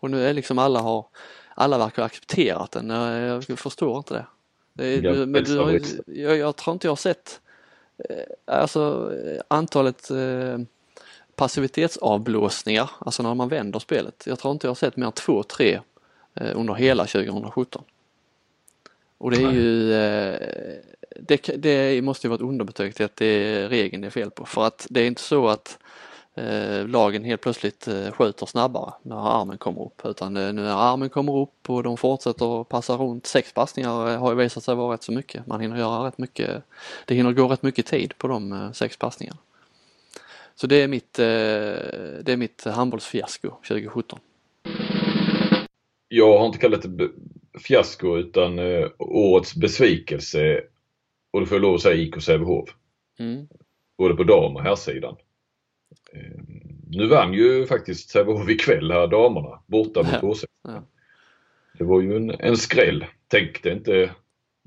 [0.00, 1.06] Och nu är liksom alla har,
[1.54, 4.26] alla verkar ha accepterat den, jag, jag förstår inte det.
[4.72, 7.40] det är, Ja, du, men du har, jag, jag tror inte jag har sett
[7.98, 10.58] Eh, alltså eh, antalet eh,
[11.36, 14.24] passivitetsavblåsningar, alltså när man vänder spelet.
[14.26, 15.80] Jag tror inte jag har sett mer än två, tre
[16.34, 17.82] eh, under hela 2017.
[19.18, 19.88] Och det är ju,
[21.20, 24.30] det, det måste ju vara ett underbetyg till att det är regeln det är fel
[24.30, 24.44] på.
[24.44, 25.87] För att det är inte så att eh,
[26.86, 30.02] lagen helt plötsligt eh, skjuter snabbare när armen kommer upp.
[30.04, 33.26] Utan eh, nu när armen kommer upp och de fortsätter att passa runt.
[33.26, 35.46] Sex passningar eh, har ju visat sig vara rätt så mycket.
[35.46, 36.62] Man hinner göra rätt mycket.
[37.06, 39.38] Det hinner gå rätt mycket tid på de eh, sex passningarna.
[40.54, 41.24] Så det är mitt, eh,
[42.22, 44.18] det är mitt handbollsfiasko 2017.
[46.08, 47.08] Jag har inte kallat det
[47.58, 50.60] fiasko utan eh, årets besvikelse.
[51.32, 52.68] Och det får jag lov att säga IK Sävehof.
[53.18, 53.48] Mm.
[53.98, 55.12] Både på dam och herrsidan.
[55.12, 55.27] Eh,
[56.86, 60.38] nu vann ju faktiskt Sävehof ikväll här damerna borta mot.
[60.38, 60.44] H6.
[60.64, 60.82] Ja.
[61.78, 63.04] Det var ju en, en skräll.
[63.28, 64.10] Tänkte inte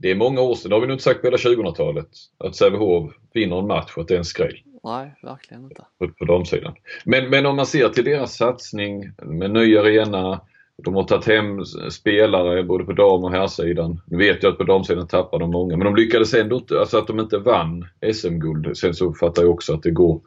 [0.01, 2.07] det är många år sedan, det har vi nog inte sagt på hela 2000-talet,
[2.37, 4.57] att Sävehof vinner en match och att det är en skräll.
[4.83, 5.85] Nej, verkligen inte.
[5.99, 6.73] På, på damsidan.
[7.05, 10.41] Men, men om man ser till deras satsning med ny arena,
[10.77, 14.01] de har tagit hem spelare både på dam och herrsidan.
[14.05, 16.97] Nu vet jag att på damsidan tappade de många men de lyckades ändå inte, alltså
[16.97, 18.77] att de inte vann SM-guld.
[18.77, 20.21] Sen så fattar jag också att det går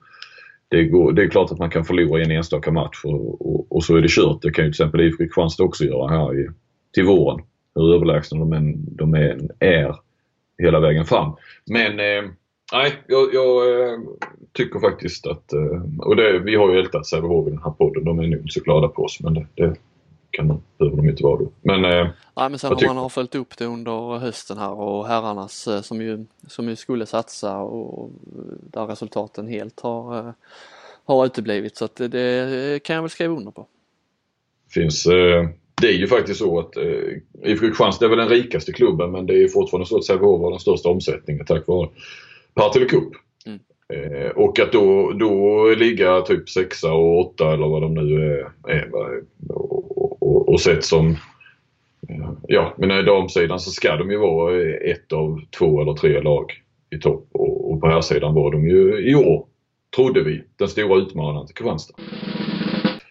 [0.68, 3.66] det, går, det är klart att man kan förlora i en enstaka match och, och,
[3.76, 4.42] och så är det kört.
[4.42, 6.48] Det kan ju till exempel IFK Kristianstad också göra här i,
[6.92, 7.44] till våren.
[7.74, 9.94] Hur överlägsna de än, de än är
[10.58, 11.32] hela vägen fram.
[11.66, 12.30] Men eh,
[12.72, 13.98] nej, jag, jag eh,
[14.52, 18.04] tycker faktiskt att, eh, och det, vi har ju ältat Sävehof i den här podden.
[18.04, 19.76] De är nog inte så glada på oss men det, det
[20.34, 21.50] kan de, behöver de inte vara då.
[21.62, 25.06] Men, eh, Nej, men sen om man har följt upp det under hösten här och
[25.06, 28.10] herrarnas eh, som ju, som ju skulle satsa och
[28.70, 30.32] där resultaten helt har, eh,
[31.04, 33.66] har uteblivit så att det, det kan jag väl skriva under på.
[34.74, 35.48] Finns, eh,
[35.80, 36.82] det är ju faktiskt så att eh,
[37.42, 40.50] IFK Kristianstad är väl den rikaste klubben men det är fortfarande så att Sävehof har
[40.50, 41.88] den största omsättningen tack vare
[42.54, 43.12] Partille Cup.
[43.46, 43.60] Mm.
[43.88, 48.70] Eh, och att då, då ligga typ sexa och åtta eller vad de nu är,
[48.70, 48.90] är
[50.54, 51.16] och, sett som
[52.48, 56.52] Ja, men i damsidan så ska de ju vara ett av två eller tre lag
[56.90, 59.46] i topp och, och på här sidan var de ju i år,
[59.96, 61.94] trodde vi, den stora utmanaren till Kristianstad.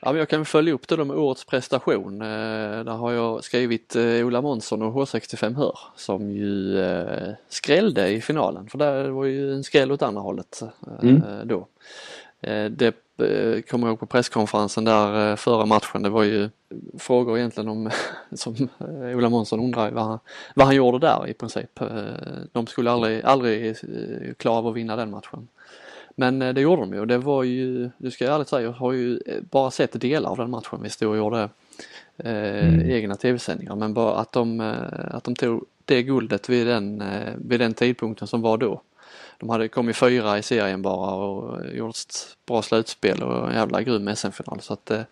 [0.05, 2.21] Ja, men jag kan följa upp det då med årets prestation.
[2.21, 8.09] Eh, där har jag skrivit eh, Ola Månsson och H65 Hör som ju eh, skrällde
[8.09, 10.61] i finalen för det var ju en skräll åt andra hållet
[11.01, 11.21] mm.
[11.45, 11.67] då.
[12.69, 12.95] Det
[13.67, 16.03] kommer jag ihåg på presskonferensen där före matchen.
[16.03, 16.49] Det var ju
[16.99, 17.89] frågor egentligen om,
[18.33, 18.69] som
[19.15, 20.19] Ola Månsson undrar vad han,
[20.55, 21.79] vad han gjorde där i princip.
[22.51, 23.75] De skulle aldrig, aldrig
[24.37, 25.47] klara av att vinna den matchen.
[26.15, 28.71] Men eh, det gjorde de ju och det var ju, du ska ärligt säga, jag
[28.71, 31.49] har ju eh, bara sett delar av den matchen vi stod och gjorde
[32.17, 32.91] eh, mm.
[32.91, 37.03] egna tv-sändningar men bara att de, eh, att de tog det guldet vid den,
[37.37, 38.81] vid den tidpunkten som var då.
[39.43, 43.81] De hade kommit fyra i serien bara och gjort ett bra slutspel och en jävla
[43.81, 45.03] grym SM-final så att eh,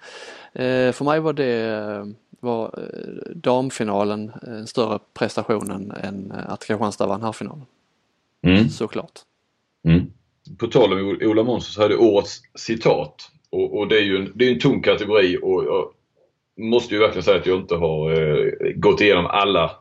[0.92, 2.90] för mig var det var
[3.36, 7.66] damfinalen en större prestation än att Kristianstad vann herrfinalen.
[8.44, 8.70] Mm.
[8.70, 9.20] Såklart.
[9.88, 10.12] Mm
[10.60, 13.16] på tal om Ola Månsson så hade årets citat.
[13.50, 15.94] Och, och, det är ju en, det är en tung kategori och jag
[16.66, 19.72] måste ju verkligen säga att jag inte har eh, gått igenom alla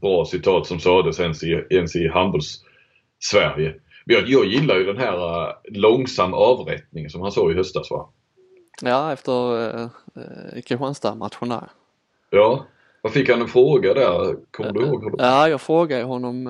[0.00, 3.74] bra citat som sades ens i, ens i handbolls-Sverige.
[4.04, 8.08] Jag, jag gillar ju den här uh, långsam avrättning som han sa i höstas va?
[8.82, 9.32] Ja, efter
[9.74, 9.88] uh,
[10.52, 11.68] Kristianstad-matchen där.
[12.30, 12.66] Ja,
[13.02, 14.36] vad fick han en fråga där?
[14.50, 15.14] Kommer du ihåg?
[15.18, 16.44] Ja, jag frågade honom,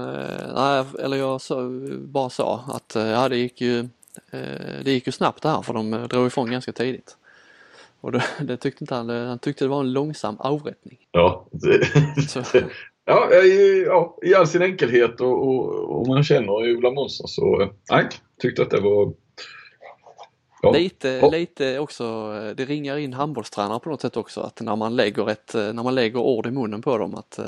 [0.54, 1.40] nej, eller jag
[1.98, 3.88] bara sa att ja, det gick ju
[4.84, 7.16] det gick ju snabbt det här för de drog ifrån ganska tidigt.
[8.00, 10.98] Och det, det tyckte inte han, han tyckte det var en långsam avrättning.
[11.12, 11.88] Ja, det,
[13.04, 13.34] ja,
[13.86, 18.08] ja, i all sin enkelhet och, och, och man känner Ola Månsson så nej,
[18.40, 19.12] tyckte att det var
[20.64, 20.72] Ja.
[20.72, 24.96] Lite, lite också, eh, det ringar in handbollstränare på något sätt också att när man
[24.96, 27.44] lägger ett, eh, när man lägger ord i munnen på dem att eh,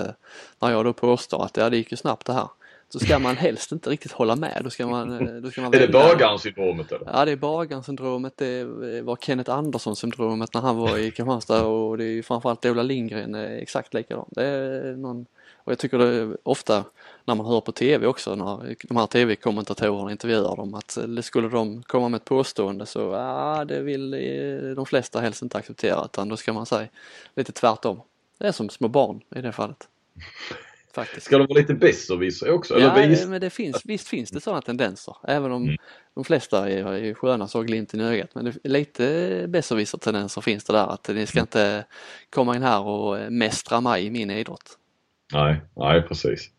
[0.58, 2.48] när jag då påstår att ja, det gick ju snabbt det här
[2.88, 4.60] så ska man helst inte riktigt hålla med.
[4.64, 5.08] Då ska man,
[5.42, 7.10] då ska man är det Bagan-syndromet eller?
[7.12, 8.64] Ja det är Bagan-syndromet, det
[9.02, 13.94] var Kenneth Andersson-syndromet när han var i Kristianstad och det är framförallt Ola Lindgren exakt
[13.94, 14.28] likadant.
[14.30, 15.26] Det är någon,
[15.66, 16.84] och jag tycker det ofta
[17.24, 21.82] när man hör på tv också när de här tv-kommentatorerna intervjuar dem att skulle de
[21.82, 26.28] komma med ett påstående så ja, det vill eh, de flesta helst inte acceptera utan
[26.28, 26.88] då ska man säga
[27.34, 28.00] lite tvärtom.
[28.38, 29.88] Det är som små barn i det fallet.
[30.92, 31.26] Faktiskt.
[31.26, 32.78] Ska de vara lite besserwissrar också?
[32.78, 35.16] Ja, eller men det finns, visst finns det sådana tendenser.
[35.28, 35.76] Även om mm.
[36.14, 38.34] de flesta är, är sköna så glimten i ögat.
[38.34, 40.86] Men det, lite besserwisser-tendenser finns det där.
[40.86, 41.42] Att ni ska mm.
[41.42, 41.84] inte
[42.30, 44.78] komma in här och mästra mig i min idrott.
[45.32, 46.50] Nej, nej precis.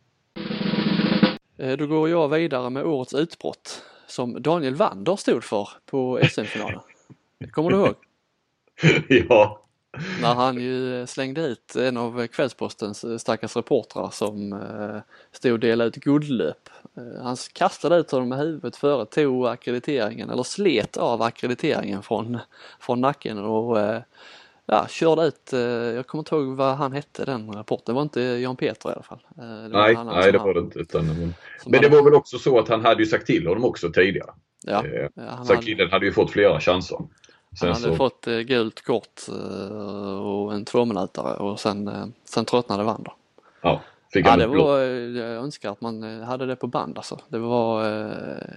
[1.58, 6.80] Eh, då går jag vidare med årets utbrott som Daniel Wander stod för på SM-finalen.
[7.52, 7.96] Kommer du ihåg?
[9.30, 9.64] ja.
[10.22, 15.00] När han ju slängde ut en av Kvällspostens stackars reportrar som eh,
[15.32, 16.70] stod och delade ut guldlöp.
[16.98, 22.38] Eh, han kastade ut honom med huvudet före, tog akkrediteringen eller slet av akkrediteringen från,
[22.80, 23.78] från nacken och
[24.68, 28.02] ja, körde ut, eh, jag kommer inte ihåg vad han hette den rapporten, det var
[28.02, 29.20] inte Jan Peter i alla fall.
[29.38, 30.80] Eh, nej, nej det var det inte.
[30.80, 31.34] Utan, men
[31.66, 34.30] men det var väl också så att han hade ju sagt till honom också tidigare.
[34.64, 36.98] Ja, eh, ja så hade, killen hade ju fått flera chanser.
[37.60, 37.96] Sen han hade så...
[37.96, 39.22] fått eh, gult kort
[40.22, 43.14] och en tvåminutare och sen, sen tröttnade Wander.
[43.62, 43.82] Ja,
[44.14, 47.20] fick han ja, det var, jag önskar att man hade det på band alltså.
[47.28, 47.84] Det var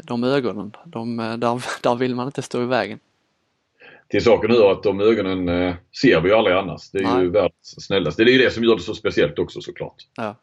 [0.02, 2.98] de ögonen, de, där, där vill man inte stå i vägen
[4.10, 6.90] till saken hör att de ögonen eh, ser vi ju aldrig annars.
[6.90, 7.22] Det är Nej.
[7.22, 8.24] ju världens snällaste.
[8.24, 9.96] Det är ju det som gör det så speciellt också såklart.
[10.16, 10.36] Ja.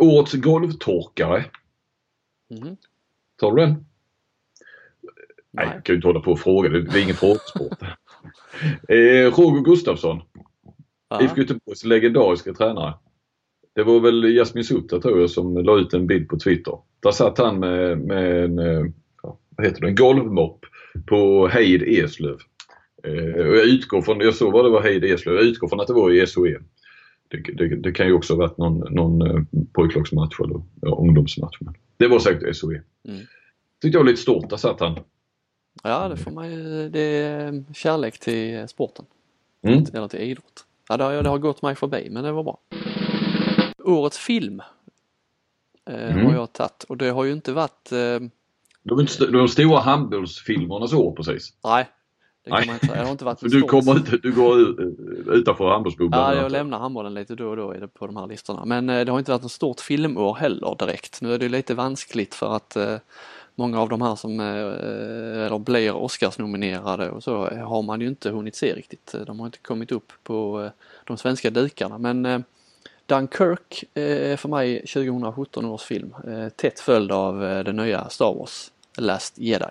[0.00, 1.44] årets golvtorkare.
[2.50, 2.76] Mhm.
[3.40, 3.70] Tar du den?
[3.70, 5.70] Nej, Nej.
[5.74, 6.68] jag kan ju inte hålla på och fråga.
[6.68, 7.82] Det är ingen frågesport.
[8.88, 10.22] eh, Roger Gustafsson,
[11.08, 11.22] Ja.
[11.22, 12.94] IFK Göteborgs legendariska tränare.
[13.74, 16.78] Det var väl Jasmin Sutta tror jag som la ut en bild på Twitter.
[17.02, 18.84] Där satt han med, med en, eh,
[19.56, 20.66] vad heter det, en golvmopp
[21.06, 22.38] på Heid Eslöv.
[23.04, 25.80] Eh, och jag utgår från, jag såg vad det var Heid Eslöv, jag utgår från
[25.80, 26.58] att det var i SOE.
[27.28, 31.56] Det, det, det kan ju också ha varit någon, någon eh, pojklagsmatch eller ja, ungdomsmatch.
[31.60, 32.82] Men det var säkert SOE.
[33.08, 33.20] Mm.
[33.82, 34.98] Tyckte jag var lite stort, där satt han.
[35.82, 36.88] Ja, det får man ju.
[36.88, 39.04] Det är kärlek till sporten.
[39.62, 39.84] Mm.
[39.94, 40.64] Eller till idrott.
[40.88, 42.58] Ja, det har, det har gått mig förbi, men det var bra.
[43.84, 44.62] Årets film
[45.90, 46.26] eh, Mm.
[46.26, 48.20] har jag tagit och det har ju inte varit, eh,
[48.84, 51.52] De, inte de stora handbollsfilmernas år precis.
[51.64, 51.88] nej,
[52.44, 52.66] det kan Nej.
[52.66, 52.98] man inte säga.
[52.98, 54.78] Det har inte varit du, kommer ut, du går ut,
[55.28, 56.36] utanför handbollsbubblan.
[56.36, 58.64] Ja, jag lämnar handbollen lite då och då är det på de här listorna.
[58.64, 61.20] Men eh, det har inte varit ett stort filmår heller direkt.
[61.20, 62.96] Nu är det lite vanskligt för att eh,
[63.54, 64.46] många av de här som eh,
[65.46, 69.14] eller blir Oscarsnominerade och så har man ju inte hunnit se riktigt.
[69.26, 70.70] De har inte kommit upp på
[71.04, 71.98] de svenska dukarna.
[71.98, 72.44] Men
[73.06, 76.14] Dunkirk är för mig 2017 års film.
[76.56, 79.64] Tätt följd av den nya Star Wars, Last Jedi.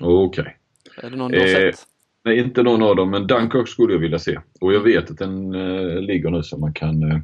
[0.00, 0.56] Okej.
[1.02, 1.86] Är det någon du har Eh, sett?
[2.24, 4.38] Nej, inte någon av dem, men Dunkirk skulle jag vilja se.
[4.60, 7.18] Och jag vet att den eh, ligger nu så man kan eh,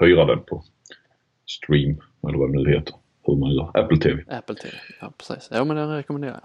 [0.00, 0.64] hyra den på
[1.46, 1.96] Stream,
[2.28, 2.94] eller vad det nu heter.
[3.26, 3.70] Hur man gör.
[3.80, 4.24] Apple TV.
[4.28, 5.48] Apple TV, ja precis.
[5.52, 6.40] Ja men den rekommenderar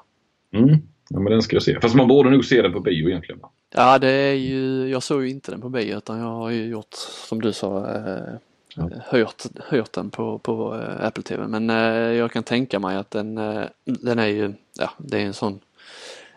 [0.51, 0.61] jag.
[0.63, 0.75] Mm.
[1.09, 1.79] Ja, men den ska jag se.
[1.81, 3.39] Fast man borde nog se den på bio egentligen.
[3.41, 3.49] va?
[3.75, 6.65] Ja det är ju, jag såg ju inte den på bio utan jag har ju
[6.65, 6.93] gjort
[7.29, 8.33] som du sa eh,
[8.75, 8.89] Ja.
[9.11, 13.11] hyrt, hyrt den på, på eh, Apple TV men eh, jag kan tänka mig att
[13.11, 15.59] den, eh, den är ju, ja det är en sån,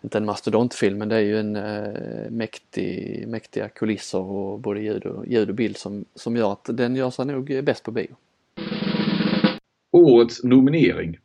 [0.03, 5.07] inte en mastodontfilm men det är ju en eh, mäktig, mäktiga kulisser och både ljud
[5.07, 8.17] och, ljud och bild som, som gör att den gör sig nog bäst på bio.
[9.93, 11.19] Årets nominering.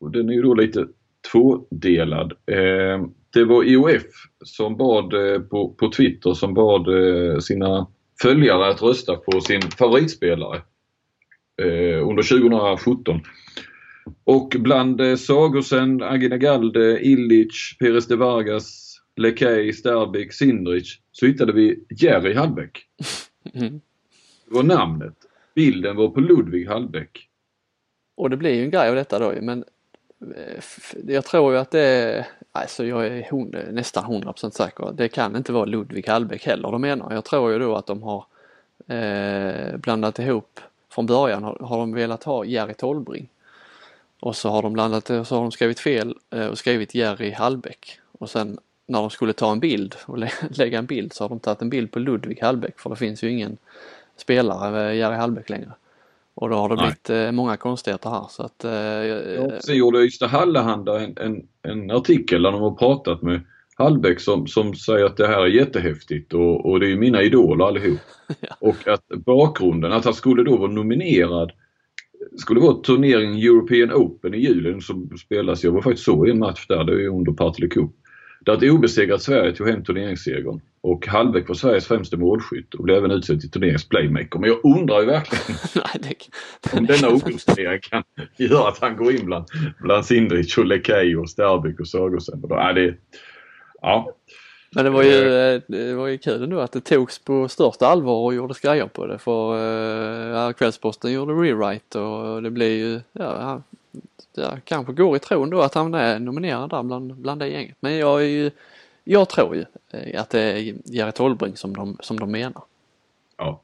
[0.00, 0.86] Och den är ju då lite
[1.32, 2.32] tvådelad.
[2.46, 4.02] Eh, det var IOF
[4.44, 7.86] som bad eh, på, på Twitter som bad eh, sina
[8.22, 10.62] följare att rösta på sin favoritspelare
[11.62, 13.20] eh, under 2017.
[14.24, 21.52] Och bland eh, Sagosen, Agina Galde, Illich, Perez de Vargas, Lekej, Sterbik, Sindrich så hittade
[21.52, 22.86] vi Jerry Hallbäck.
[23.54, 23.80] Mm.
[24.48, 25.14] Det var namnet.
[25.54, 27.28] Bilden var på Ludvig Hallbäck.
[28.16, 29.64] Och det blir ju en grej av detta då men
[30.36, 30.62] eh,
[31.06, 35.52] jag tror ju att det alltså jag är hon, nästan 100% säker, det kan inte
[35.52, 37.14] vara Ludvig Hallbäck heller de menar.
[37.14, 38.24] Jag tror ju då att de har
[38.86, 43.28] eh, blandat ihop, från början har, har de velat ha Jerry Tolbring.
[44.20, 48.00] Och så har de blandat så har de skrivit fel eh, och skrivit Jerry Hallbäck.
[48.18, 51.28] Och sen när de skulle ta en bild och lä lägga en bild så har
[51.28, 53.56] de tagit en bild på Ludvig Hallbäck för det finns ju ingen
[54.16, 55.72] spelare med Jerry Hallbäck längre.
[56.36, 56.84] Och då har det Nej.
[56.84, 61.42] blivit eh, många konstigheter här så att eh, Ja, sen gjorde Ystad Hallehanda en, en,
[61.62, 63.40] en artikel där de har pratat med
[63.76, 67.64] Hallbäck som, som säger att det här är jättehäftigt och, och det är mina idoler
[67.64, 67.98] allihop.
[68.40, 68.56] Ja.
[68.60, 71.52] Och att bakgrunden, att han skulle då vara nominerad
[72.36, 76.38] skulle vara turneringen European Open i julen som spelas, jag var faktiskt så i en
[76.38, 77.90] match där, det är ju under Partille Cup.
[78.40, 82.96] Där ett obesegrat Sverige tog hem turneringssegern och Hallbäck var Sveriges främste målskytt och blev
[82.96, 84.38] även utsedd till turneringens playmaker.
[84.38, 86.16] Men jag undrar ju verkligen nej,
[86.62, 88.02] det, om denna ungdomsturnering kan
[88.36, 89.44] göra att han går in bland,
[89.78, 92.94] bland Sindrich och Lekej och Sterbik och då, ja, det,
[93.82, 94.12] ja,
[94.74, 97.86] Men det var ju, eh, det var ju kul ändå att det togs på största
[97.86, 102.76] allvar och gjordes grejer på det för eh, ja, Kvällsposten gjorde rewrite och det blir
[102.76, 103.62] ju, ja,
[104.34, 107.76] ja, kanske går i tron då att han är nominerad där bland, bland det gänget.
[107.80, 108.50] Men jag är ju,
[109.08, 112.62] jag tror ju eh, att det är Jerry Tolbring som de, som de menar.
[113.38, 113.62] ja.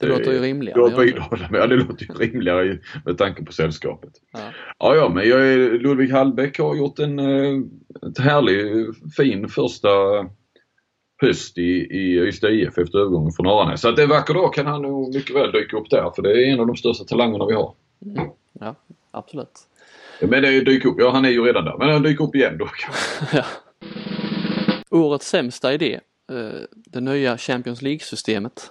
[0.00, 0.90] Det låter ju rimligare.
[0.90, 1.56] Det.
[1.58, 4.10] Ja, det låter ju rimligare med tanke på sällskapet.
[4.32, 4.38] Ja.
[4.78, 7.60] Ja, ja, men jag är, Ludvig Hallbäck har gjort en eh,
[8.08, 9.88] ett härlig, fin första
[11.22, 13.80] höst i, i Ystad IF efter övergången från Aranäs.
[13.80, 16.30] Så att en vacker dag kan han nog mycket väl dyka upp där för det
[16.30, 17.74] är en av de största talangerna vi har.
[18.60, 18.74] Ja,
[19.10, 19.58] absolut.
[20.20, 22.58] Men det dyker upp, ja han är ju redan där, men han dyker upp igen
[22.58, 23.36] då kanske.
[23.36, 23.44] Ja.
[24.90, 28.70] Årets sämsta idé, eh, det nya Champions League-systemet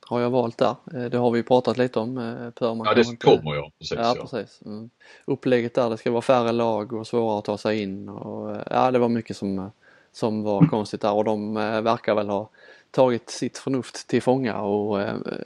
[0.00, 0.76] har jag valt där.
[0.94, 2.18] Eh, Det har vi pratat lite om.
[2.18, 3.72] eh, Per, man Ja, det inte- kommer jag.
[3.78, 4.26] Precis, Ja, ja.
[4.30, 4.60] precis.
[4.66, 4.90] Mm.
[5.24, 8.90] Upplägget där, det ska vara färre lag och svårare att ta sig in och ja,
[8.90, 9.70] det var mycket som,
[10.12, 12.48] som var konstigt där och de verkar väl ha
[12.90, 15.00] tagit sitt förnuft till fånga och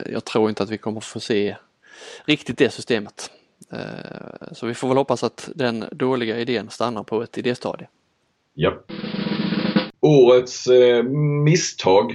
[0.05, 1.57] jag tror inte att vi kommer få se
[2.25, 3.31] riktigt det systemet.
[4.51, 7.87] Så vi får väl hoppas att den dåliga idén stannar på ett idéstadie.
[8.53, 8.73] Ja.
[10.01, 11.03] Årets eh,
[11.43, 12.11] misstag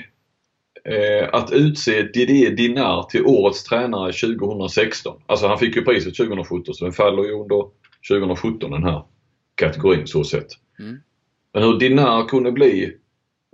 [0.84, 5.22] eh, att utse Didier Dinar till årets tränare 2016.
[5.26, 7.64] Alltså han fick ju priset 2017 så den faller ju under
[8.10, 9.02] 2017 den här
[9.54, 10.46] kategorin så sett.
[10.78, 10.96] Mm.
[11.52, 12.84] Men hur Dinar kunde bli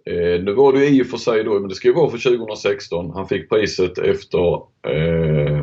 [0.06, 2.10] eh, nu var det ju i och för sig då, men det ska ju vara
[2.10, 3.10] för 2016.
[3.10, 4.54] Han fick priset efter
[4.88, 5.62] eh,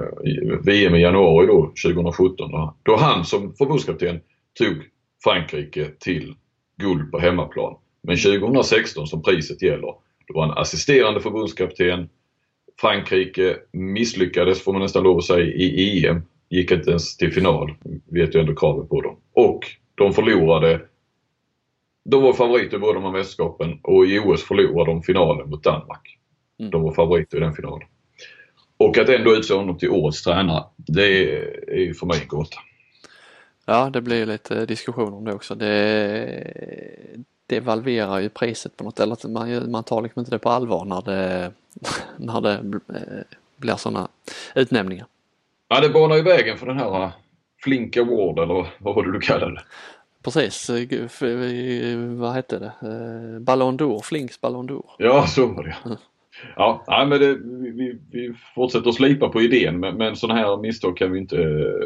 [0.65, 2.51] VM i januari då, 2017.
[2.51, 4.19] Då, då han som förbundskapten
[4.59, 4.75] tog
[5.23, 6.35] Frankrike till
[6.77, 7.75] guld på hemmaplan.
[8.09, 9.93] Men 2016 som priset gäller,
[10.27, 12.09] då var han assisterande förbundskapten.
[12.81, 16.21] Frankrike misslyckades, får man nästan lov att säga, i EM.
[16.49, 17.73] Gick inte ens till final.
[18.11, 19.17] Vet ju ändå kravet på dem.
[19.33, 19.59] Och
[19.95, 20.81] de förlorade
[22.05, 25.63] de var favoriter i båda de här mästerskapen och i OS förlorade de finalen mot
[25.63, 26.17] Danmark.
[26.59, 26.71] Mm.
[26.71, 27.87] De var favoriter i den finalen.
[28.77, 31.33] Och att ändå utse honom till årets tränare, det
[31.67, 32.57] är för mig en gåta.
[33.65, 35.55] Ja, det blir lite diskussion om det också.
[35.55, 40.49] Det devalverar ju priset på något eller att man, man tar liksom inte det på
[40.49, 41.51] allvar när det,
[42.17, 44.07] när det eh, blir sådana
[44.55, 45.05] utnämningar.
[45.67, 47.09] Ja, det banar ju vägen för den här uh,
[47.63, 49.61] Flink Award eller vad var det du kallade det?
[50.23, 52.71] Precis, eh, eh, vad hette det?
[52.81, 54.85] Eh, Ballon d'Or, Flinks Ballon d'Or.
[54.97, 55.75] Ja, så var det.
[56.55, 57.33] Ja, nej, men det,
[57.71, 61.37] vi, vi fortsätter att slipa på idén men, men sådana här misstag kan vi inte,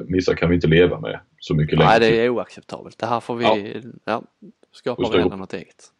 [0.07, 1.89] missar kan vi inte leva med så mycket längre.
[1.89, 2.97] Nej, det är oacceptabelt.
[2.99, 3.91] Det här får vi, Ja.
[4.05, 4.23] ja,
[4.73, 5.39] skapa Får stå varandra ihop.
[5.39, 5.91] något eget.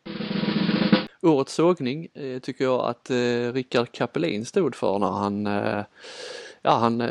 [1.21, 5.83] Årets sågning eh, tycker jag att eh, Rickard Kapelin stod för när han eh,
[6.65, 7.09] Ja, han eh,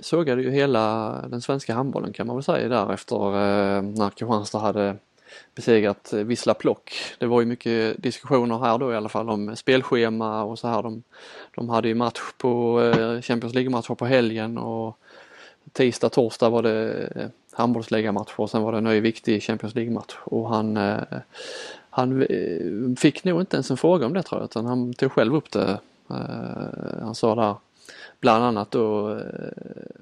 [0.00, 4.58] sågade ju hela den svenska handbollen kan man väl säga där efter eh, när Kristianstad
[4.58, 4.96] hade
[5.54, 6.92] besegrat Vissla Plock.
[7.18, 10.82] Det var ju mycket diskussioner här då i alla fall om spelschema och så här.
[10.82, 11.02] De,
[11.54, 14.98] de hade ju match på eh, Champions League-matcher på helgen och
[15.78, 19.74] tisdag, torsdag var det eh, handbollsligamatch handbollsligamatcher och sen var det en ny viktig Champions
[19.74, 20.98] League-match och han, eh,
[21.90, 25.12] han eh, fick nog inte ens en fråga om det tror jag utan han tog
[25.12, 25.78] själv upp det.
[27.00, 27.54] Han sa där
[28.20, 29.18] bland annat då,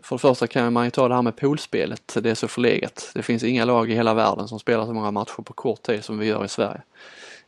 [0.03, 3.11] för det första kan man ju ta det här med poolspelet, det är så förlegat.
[3.15, 6.05] Det finns inga lag i hela världen som spelar så många matcher på kort tid
[6.05, 6.81] som vi gör i Sverige.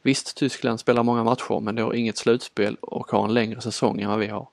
[0.03, 4.01] Visst, Tyskland spelar många matcher men det har inget slutspel och har en längre säsong
[4.01, 4.49] än vad vi har.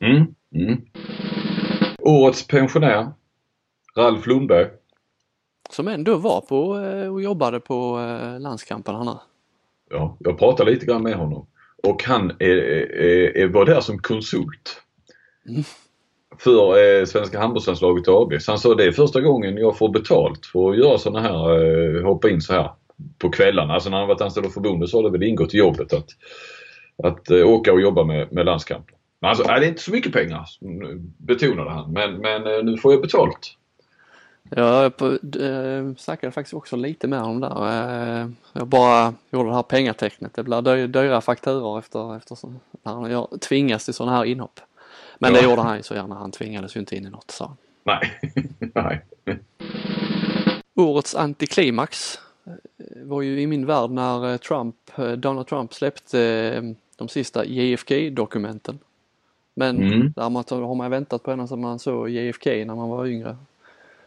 [0.00, 0.80] Mm, mm.
[2.02, 3.08] Årets pensionär,
[3.96, 4.68] Ralf Lundberg.
[5.70, 9.14] Som ändå var på eh, och jobbade på eh, landskamperna nu.
[9.90, 11.46] Ja, jag pratade lite grann med honom
[11.82, 14.82] och han är, är, är, var där som konsult.
[15.48, 15.62] Mm.
[16.38, 18.32] För eh, Svenska handbollslandslaget AB.
[18.40, 21.64] Så han sa det är första gången jag får betalt för att göra sådana här,
[21.96, 22.70] eh, hoppa in så här
[23.18, 23.74] på kvällarna.
[23.74, 26.08] Alltså när han varit anställd av förbundet så har det väl ingått i jobbet att,
[27.02, 28.97] att eh, åka och jobba med, med landskamper.
[29.20, 30.48] Men alltså, nej, det är inte så mycket pengar
[31.18, 31.92] betonade han.
[31.92, 33.54] Men, men eh, nu får jag betalt.
[34.50, 35.06] Jag på,
[35.40, 38.20] äh, snackade faktiskt också lite med honom där.
[38.22, 40.34] Eh, jag bara gjorde det här pengatecknet.
[40.34, 44.24] Det blir dy- dyra fakturor efter, efter så, när han gör- tvingas till sådana här
[44.24, 44.60] inhopp.
[45.18, 45.40] Men Ja.
[45.40, 46.14] det gjorde han ju så gärna.
[46.14, 47.56] Han tvingades ju inte in i något sa han.
[47.84, 48.20] Nej.
[49.24, 49.40] nej.
[50.74, 52.52] Årets antiklimax eh,
[53.04, 56.20] var ju i min värld när eh, Trump, eh, Donald Trump släppte
[56.56, 56.62] eh,
[56.96, 58.78] de sista JFK-dokumenten.
[59.58, 60.12] Men Mm.
[60.16, 63.36] däremot har man väntat på ända sedan man såg JFK när man var yngre.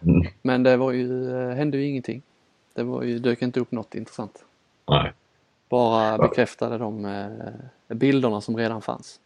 [0.02, 0.28] Mm.
[0.42, 2.22] Men det var ju, eh, hände ju ingenting.
[2.74, 4.44] Det var ju, dök inte upp något intressant.
[4.90, 5.14] nej.
[5.70, 9.20] Bara bekräftade de eh, bilderna som redan fanns.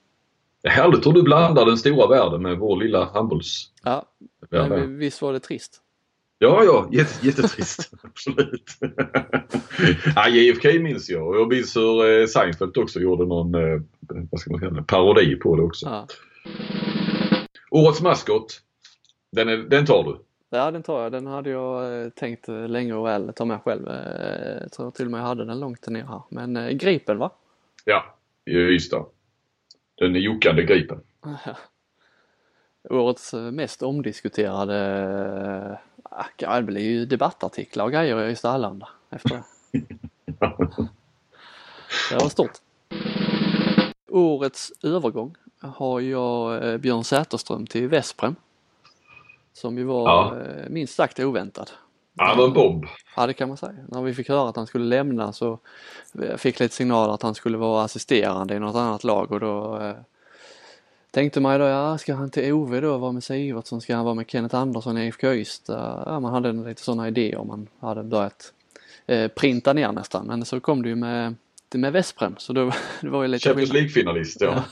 [0.61, 4.03] Det är härligt hur du blandar den stora världen med vår lilla handbollsvärld.
[4.49, 5.82] Ja, men visst var det trist?
[6.39, 7.93] Ja, ja, jätte, jättetrist.
[8.03, 8.77] Absolut.
[10.15, 13.81] ja, JFK minns jag och jag minns hur eh, Seinfeld också gjorde någon, eh,
[14.31, 15.86] vad ska man kalla det, parodi på det också.
[15.86, 16.07] Ja.
[17.71, 18.61] Årets maskot,
[19.31, 20.19] den, är, den tar du.
[20.57, 21.11] ja, den tar jag.
[21.11, 23.86] Den hade jag eh, tänkt länge och väl ta med själv.
[24.61, 26.21] Jag tror till och med jag hade den långt ner här.
[26.29, 27.31] Men Gripen va?
[27.86, 29.05] Ja, just det.
[29.95, 30.99] Den är jockande gripen.
[32.89, 35.79] Årets mest omdiskuterade,
[36.37, 39.43] det blir ju debattartiklar och grejer i Stallanda efter det.
[42.09, 42.51] Det var stort.
[44.11, 48.35] Årets övergång har jag eh, Björn Säterström till Vesprem.
[49.53, 50.41] Som ju var Ja.
[50.41, 51.71] eh, minst sagt oväntad.
[52.13, 52.85] Ja, det var en bomb.
[53.15, 53.73] Ja det kan man säga.
[53.87, 55.59] När vi fick höra att han skulle lämna så
[56.13, 59.79] jag fick lite signaler att han skulle vara assisterande i något annat lag och då
[59.79, 59.95] eh,
[61.16, 64.05] tänkte man ju då, ja ska han till OV då vara med Sivertsson, ska han
[64.05, 66.03] vara med Kenneth Andersson i IFK Ystad?
[66.05, 68.53] Ja man hade lite sådana idéer man hade börjat
[69.07, 71.36] eh, printa ner nästan men så kom det ju med,
[71.74, 73.74] med Vesprem så då det var ju lite Champions.
[73.74, 74.63] League-finalist, ja.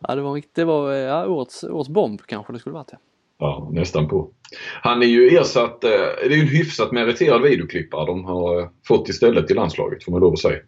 [0.00, 2.98] Ja det var, det var ja, årets, årets bomb kanske det skulle varit ja.
[3.38, 4.30] Ja, nästan på.
[4.82, 8.68] Han är ju ersatt, eh, det är ju en hyfsat meriterad videoklippare de har eh,
[8.88, 10.58] fått istället i landslaget får man lov att säga.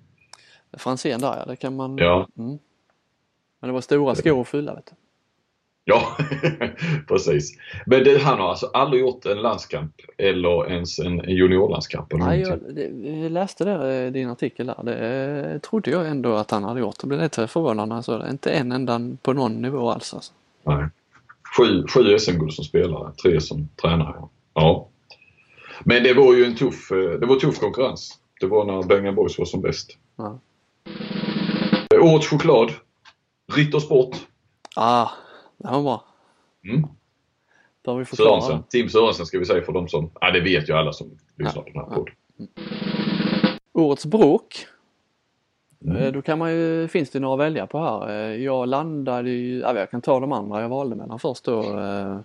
[0.79, 2.29] Franzén där ja, det kan man Ja.
[2.39, 2.59] Mm.
[3.61, 4.93] Men det var stora skor att fylla vet du.
[5.85, 6.17] Ja,
[7.09, 7.59] precis.
[7.87, 12.13] Men det, han har alltså aldrig gjort en landskamp eller ens en, en juniorlandskamp?
[12.13, 14.83] eller Nej, jag, det, jag läste det, i din artikel där.
[14.83, 14.97] Det
[15.53, 17.01] eh, trodde jag ändå att han hade gjort.
[17.01, 17.95] Det blev lite förvånande.
[17.95, 20.15] Alltså, inte en enda på någon nivå alls.
[20.15, 20.33] Alltså.
[20.63, 20.89] Nej.
[21.57, 24.23] Sju, sju SM-guld som spelare, tre som tränare.
[24.55, 24.89] Ja.
[25.85, 28.19] Men det var ju en tuff, eh, det var tuff konkurrens.
[28.41, 29.97] Det var när Bengan Boys var som bäst.
[30.17, 30.39] Ja.
[31.95, 32.71] Eh, Årets choklad.
[33.57, 34.17] Rittersport.
[34.77, 35.09] Ah,
[35.59, 36.05] det var bra.
[36.65, 36.87] Mm.
[37.85, 38.41] Bör vi förklara?
[38.41, 38.63] Sörensen.
[38.71, 41.63] Team Sörensen ska vi säga för de som, ja det vet ju alla som lyssnar
[41.63, 42.15] på den här podden.
[43.73, 44.67] Årets bråk.
[45.85, 45.97] Mm.
[45.97, 48.09] Eh, Då kan man ju, finns det några att välja på här.
[48.11, 51.79] Eh, Jag landade ju, ja, jag kan ta de andra jag valde mellan först då.
[51.79, 52.17] Eh,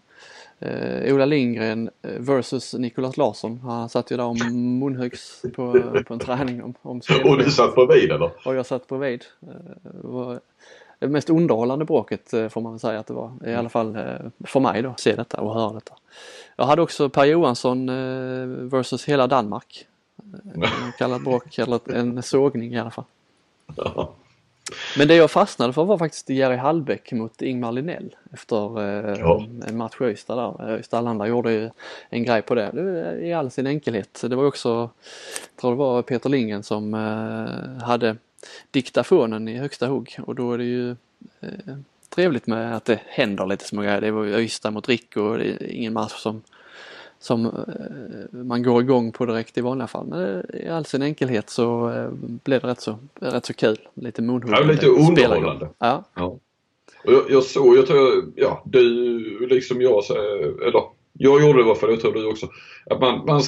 [0.59, 3.59] eh, Ola Lindgren versus Nicolas Larsson.
[3.59, 4.38] Han satt ju där om
[4.80, 8.32] munhögs på, på en träning om, om Och du satt bredvid eller?
[8.45, 9.23] och jag satt bredvid.
[9.41, 9.49] Eh,
[10.03, 10.39] var
[10.99, 13.31] det mest underhållande bråket eh, får man väl säga att det var.
[13.45, 14.03] I alla fall eh,
[14.45, 15.93] för mig då, se detta och höra detta.
[16.55, 19.85] Jag hade också Per Johansson eh, versus hela Danmark.
[20.53, 23.05] Kan man kalla ett bråk eller en sågning i alla fall.
[23.75, 24.11] Ja.
[24.97, 28.81] Men det jag fastnade för var faktiskt Jerry Hallbäck mot Ingmar Linnell efter
[29.19, 29.45] Ja.
[29.67, 30.81] en match i Öysta där.
[30.91, 31.69] Allanda gjorde ju
[32.09, 33.19] en grej på det.
[33.21, 34.23] i all sin enkelhet.
[34.29, 36.93] Det var också, jag tror det var Peter Lingen som
[37.83, 38.15] hade
[38.71, 40.89] diktafonen i högsta hugg och då är det ju
[41.41, 41.77] eh,
[42.09, 44.01] trevligt med att det händer lite små grejer.
[44.01, 46.41] Det var ju Öysta mot Rick och det är ingen match som
[47.19, 50.07] som eh, man går igång på direkt i vanliga fall.
[50.07, 52.09] Men eh, i all sin enkelhet så eh,
[52.43, 53.77] blev det rätt så, rätt så kul.
[53.93, 54.61] Lite munhuggande.
[54.61, 55.69] Ja, lite underhållande.
[55.79, 56.39] Ja, Ja.
[57.05, 60.13] Och jag, jag såg, jag tror, ja du liksom jag, så,
[60.67, 60.81] eller
[61.13, 62.49] jag gjorde det i alla fall, jag tror du också.
[62.89, 63.41] Att man, man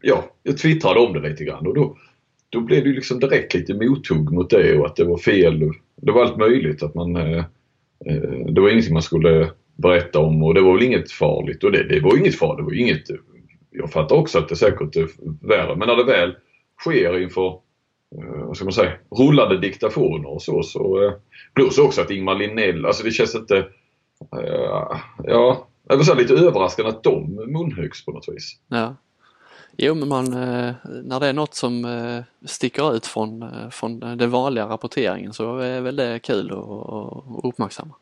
[0.00, 1.98] ja, jag twittrade om det lite grann och då,
[2.50, 5.72] då blev det ju liksom direkt lite mothugg mot det och att det var fel.
[5.96, 7.44] Det var allt möjligt att man, eh,
[8.06, 11.72] eh det var ingenting man skulle berätta om och det var väl inget farligt och
[11.72, 13.16] det, det var inget farligt, det var inget, eh,
[13.70, 15.08] jag fattar också att det säkert är
[15.48, 16.34] värre men när det väl
[16.80, 17.58] sker inför
[18.46, 20.62] vad ska man säga, rullande diktafoner och så.
[20.62, 21.12] så
[21.54, 23.66] plus också att Ingmar Linnell, alltså det känns inte,
[24.30, 25.00] ja,
[25.88, 28.58] jag var säga lite överraskande att de munhögs på något vis.
[28.68, 28.96] ja.
[29.76, 34.00] Jo men man, eh, när det är något som eh, sticker ut från, eh, från
[34.00, 37.94] den vanliga rapporteringen så är väl det kul att uppmärksamma.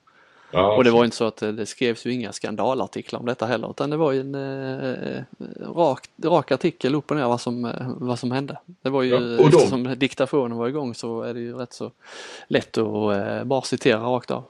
[0.50, 3.70] Ja, Och det var inte så att det skrevs ju inga skandalartiklar om detta heller
[3.70, 5.22] utan det var ju en eh,
[5.74, 8.58] rak, rak artikel upp och ner vad som, vad som hände.
[8.82, 11.90] Det var ju, Ja, eftersom diktafonen var igång så är det ju rätt så
[12.46, 14.44] lätt att eh, bara citera rakt av.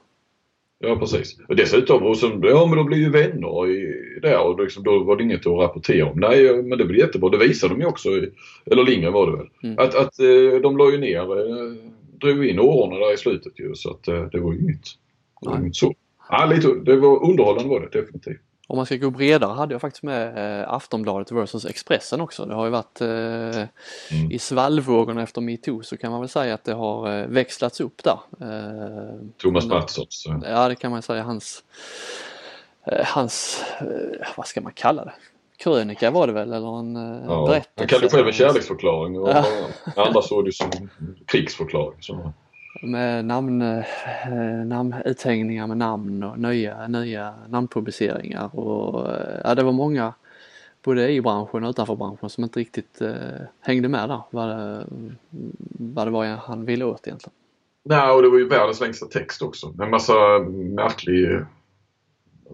[0.81, 1.37] Ja precis.
[1.49, 5.05] Och dessutom, och som, ja men de blir ju vänner i, där och liksom, då
[5.05, 6.21] var det inget att rapportera om.
[6.21, 7.31] Nej men det blir jättebra.
[7.31, 8.31] Det visade de ju också, i,
[8.67, 9.47] eller Lindgren var det väl.
[9.63, 9.79] Mm.
[9.79, 11.75] Att, att eh, de la ju ner, eh,
[12.21, 14.85] drog in årorna där i slutet ju så att eh, det var ju inget,
[15.41, 15.95] det var inget så.
[16.31, 18.41] Ja, lite, det var underhållande var det definitivt.
[18.71, 22.45] Om man ska gå bredare hade jag faktiskt med eh, Aftonbladet versus Expressen också.
[22.47, 23.09] Det har ju varit eh,
[24.11, 24.31] Mm.
[24.33, 28.03] i svallvågorna efter metoo så kan man väl säga att det har eh, växlats upp
[28.05, 28.19] där.
[28.41, 29.65] Eh, Thomas
[30.27, 31.65] eh, Ja det kan man säga hans,
[32.87, 35.13] eh, hans, eh, vad ska man kalla det?
[35.57, 37.71] Krönika var det väl eller en eh, Ja, berättelse?
[37.77, 39.45] han kallade det själv en kärleksförklaring och Ja.
[39.97, 40.71] andra såg det som
[41.27, 42.03] krigsförklaring.
[42.03, 42.33] Så.
[42.83, 43.85] Med namn, eh,
[44.67, 50.15] namn, uthängningar med namn och nya, nya namnpubliceringar och eh, ja, det var många
[50.83, 53.13] både i branschen och utanför branschen som inte riktigt eh,
[53.61, 54.85] hängde med där vad det,
[55.79, 57.35] vad det var han ville åt egentligen.
[57.85, 59.69] Nej, och det var ju världens längsta text också.
[59.69, 60.13] Med massa
[60.77, 61.41] märklig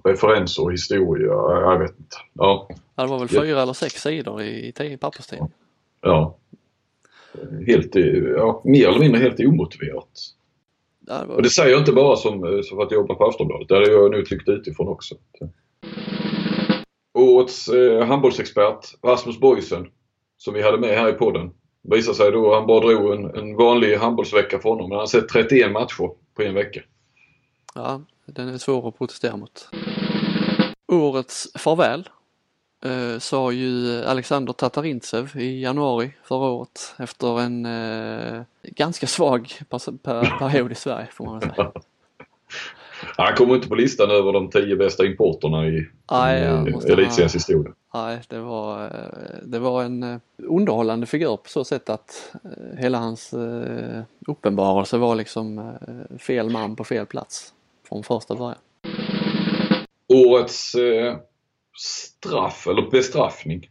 [0.05, 1.33] referenser och historia.
[1.61, 2.17] Jag vet inte.
[2.33, 2.69] Ja.
[2.95, 3.43] Ja, det var väl Ja.
[3.43, 5.51] fyra eller sex sidor i, i, i papperstidning.
[6.01, 6.37] ja.
[7.66, 7.95] Helt,
[8.37, 10.20] ja, mer eller mindre helt omotiverat.
[11.01, 13.24] Det var, Och det säger jag inte bara som, som för att jag jobbar på
[13.24, 13.68] Aftonbladet.
[13.68, 15.14] Det har jag nu tyckt utifrån också.
[17.18, 19.87] Årets eh, handbollsexpert Rasmus Boysen
[20.37, 21.51] som vi hade med här i podden.
[21.82, 24.89] Visar sig då, han bara drog en, en vanlig handbollsvecka för honom.
[24.89, 26.80] Men han har sett 31 matcher på en vecka.
[27.74, 29.68] ja, den är svår att protestera mot.
[30.93, 32.09] Årets farväl
[32.85, 39.53] eh, sa ju Alexander Tatarintsev i januari förra året efter en eh, ganska svag
[40.03, 41.72] per, period i Sverige får man väl säga.
[43.16, 45.89] Han kommer inte på listan över de 10 bästa importerna i
[46.72, 47.72] måste elitseriens historia.
[47.95, 52.78] Nej, det var, eh, det var en eh, underhållande figur på så sätt att eh,
[52.78, 53.35] hela hans
[54.26, 55.72] uppenbarelse var liksom
[56.18, 57.55] fel man på fel plats
[57.89, 58.59] från första början.
[60.09, 61.16] Årets eh,
[61.77, 63.70] straff eller bestraffning.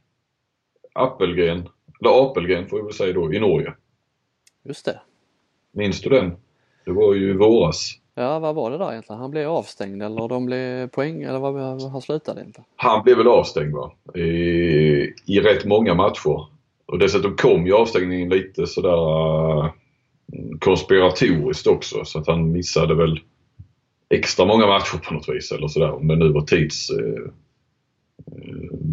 [0.93, 1.69] Appelgren,
[2.01, 3.73] eller Apelgren får vi väl säga då, i Norge.
[4.63, 5.01] Just det.
[5.71, 6.35] Minns du den?
[6.85, 7.99] Det var ju i våras.
[8.15, 9.21] Ja, vad var det där egentligen?
[9.21, 12.63] Han blev avstängd eller de blev poäng eller vad han slutade inte?
[12.75, 13.91] Han blev väl avstängd va?
[14.15, 14.23] I,
[15.25, 16.47] I rätt många matcher.
[16.85, 18.97] Och dessutom kom ju avstängningen lite sådär
[19.57, 19.71] uh,
[20.59, 23.19] konspiratoriskt också så att han missade väl
[24.09, 26.89] extra många matcher på något vis eller sådär om det nu var tids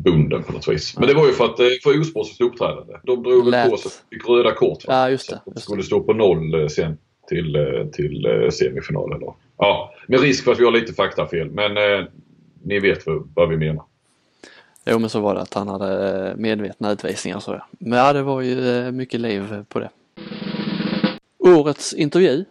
[0.04, 0.98] bunden på något vis.
[0.98, 3.00] Men det var ju för att för osportsligt uppträdande.
[3.02, 4.86] De drog väl på sig fick röda kort.
[4.86, 4.94] Va?
[4.94, 5.40] Ja, just det.
[5.44, 7.56] Så de skulle stå på noll sen till,
[7.92, 9.20] till semifinalen.
[9.20, 9.36] Då.
[9.56, 12.06] Ja, med risk för att vi har lite faktafel men eh,
[12.62, 13.02] ni vet
[13.34, 13.84] vad vi menar.
[14.86, 17.66] Jo men så var det att han hade medvetna utvisningar så ja.
[17.70, 19.90] Men ja, det var ju mycket liv på det.
[21.38, 22.44] Årets intervju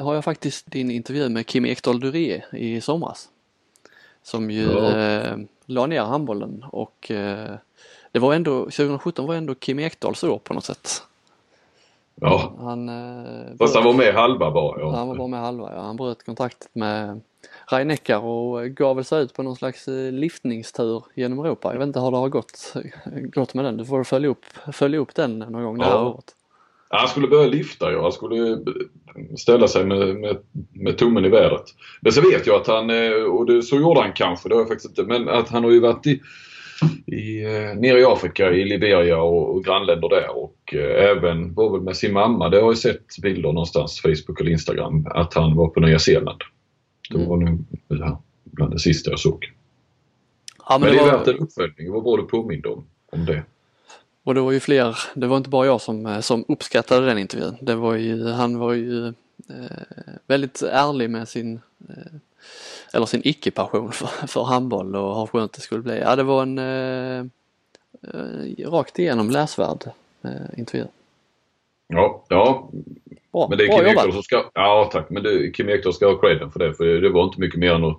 [0.00, 3.28] har jag faktiskt din intervju med Kim Ekdahl Durie i somras.
[4.22, 4.98] Som ju ja.
[4.98, 5.36] eh,
[5.68, 7.54] la ner handbollen och eh,
[8.12, 11.02] det var ändå, 2017 var ändå Kim Ekdahls år på något sätt.
[12.14, 12.52] Ja.
[12.58, 14.80] Han, eh, Fast han var med halva bara.
[14.80, 14.96] Ja.
[14.96, 15.80] Han var bara med halva ja.
[15.80, 17.20] Han bröt kontraktet med
[17.66, 21.72] Rhein och gav väl sig ut på någon slags eh, liftningstur genom Europa.
[21.72, 22.74] Jag vet inte hur det har gått,
[23.34, 23.76] gått med den.
[23.76, 26.34] Du får följa upp, följa upp den någon gång det här året.
[26.90, 28.02] Han skulle börja lyfta ja.
[28.02, 28.58] Han skulle
[29.38, 30.36] ställa sig med, med,
[30.72, 31.64] med tummen i vädret.
[32.00, 34.62] Men så vet jag att han, eh, och det, så gjorde han kanske, det har
[34.62, 36.20] jag faktiskt inte, men att han har ju varit i
[37.06, 41.72] i, eh, nere i Afrika, i Liberia och, och grannländer där och eh, även var
[41.72, 42.48] väl med sin mamma.
[42.48, 46.42] Det har jag sett bilder någonstans, Facebook eller Instagram, att han var på Nya Zeeland.
[47.10, 47.28] Det mm.
[47.28, 49.52] var nog ja, bland det sista jag såg.
[50.68, 51.18] Ja, men, men det, det är var...
[51.18, 51.86] värt en uppföljning.
[51.86, 53.42] Det var bra du påminde om, om det.
[54.28, 57.18] Och det var ju fler, det var inte bara jag som, eh, som uppskattade den
[57.18, 57.56] intervjun.
[57.60, 59.14] Det var ju, han var ju eh,
[60.26, 62.12] väldigt ärlig med sin eh,
[62.92, 65.98] eller sin icke-passion för, för handboll och hur skönt det skulle bli.
[65.98, 67.24] Ja, det var en eh,
[68.70, 69.90] rakt igenom läsvärd
[70.22, 70.86] eh, intervju.
[71.86, 72.70] Ja, ja.
[73.32, 76.06] Bra, men det är Kim Ekdahl som ska, ja tack, men det, Kim Ekdahl ska
[76.06, 77.98] ha credden för det för det var inte mycket mer än att,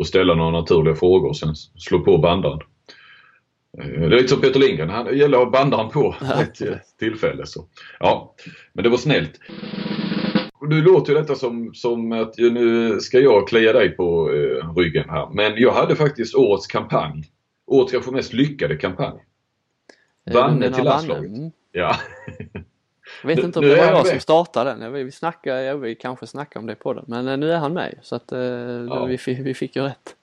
[0.00, 2.60] att ställa några naturliga frågor och sen slå på bandaren.
[3.78, 7.46] Eh, det är lite som Peter Lindgren, han gäller att ha bandaren på ett tillfälle.
[7.46, 7.68] Så.
[8.00, 8.34] Ja,
[8.72, 9.40] men det var snällt.
[10.68, 15.08] Nu låter ju detta som, som att nu ska jag klia dig på eh, ryggen
[15.08, 15.28] här.
[15.32, 17.24] Men jag hade faktiskt årets kampanj.
[17.66, 19.24] Årets kanske mest lyckade kampanj.
[20.32, 21.30] Vanne till landslaget.
[21.30, 21.50] Mm.
[21.72, 21.96] Ja.
[23.22, 24.92] Jag vet inte om det var jag som startade den.
[24.92, 27.04] Vi, snackade, ja, vi kanske snackade om det på den.
[27.08, 29.04] Men eh, nu är han med så att eh, ja.
[29.04, 30.16] vi, vi fick ju rätt.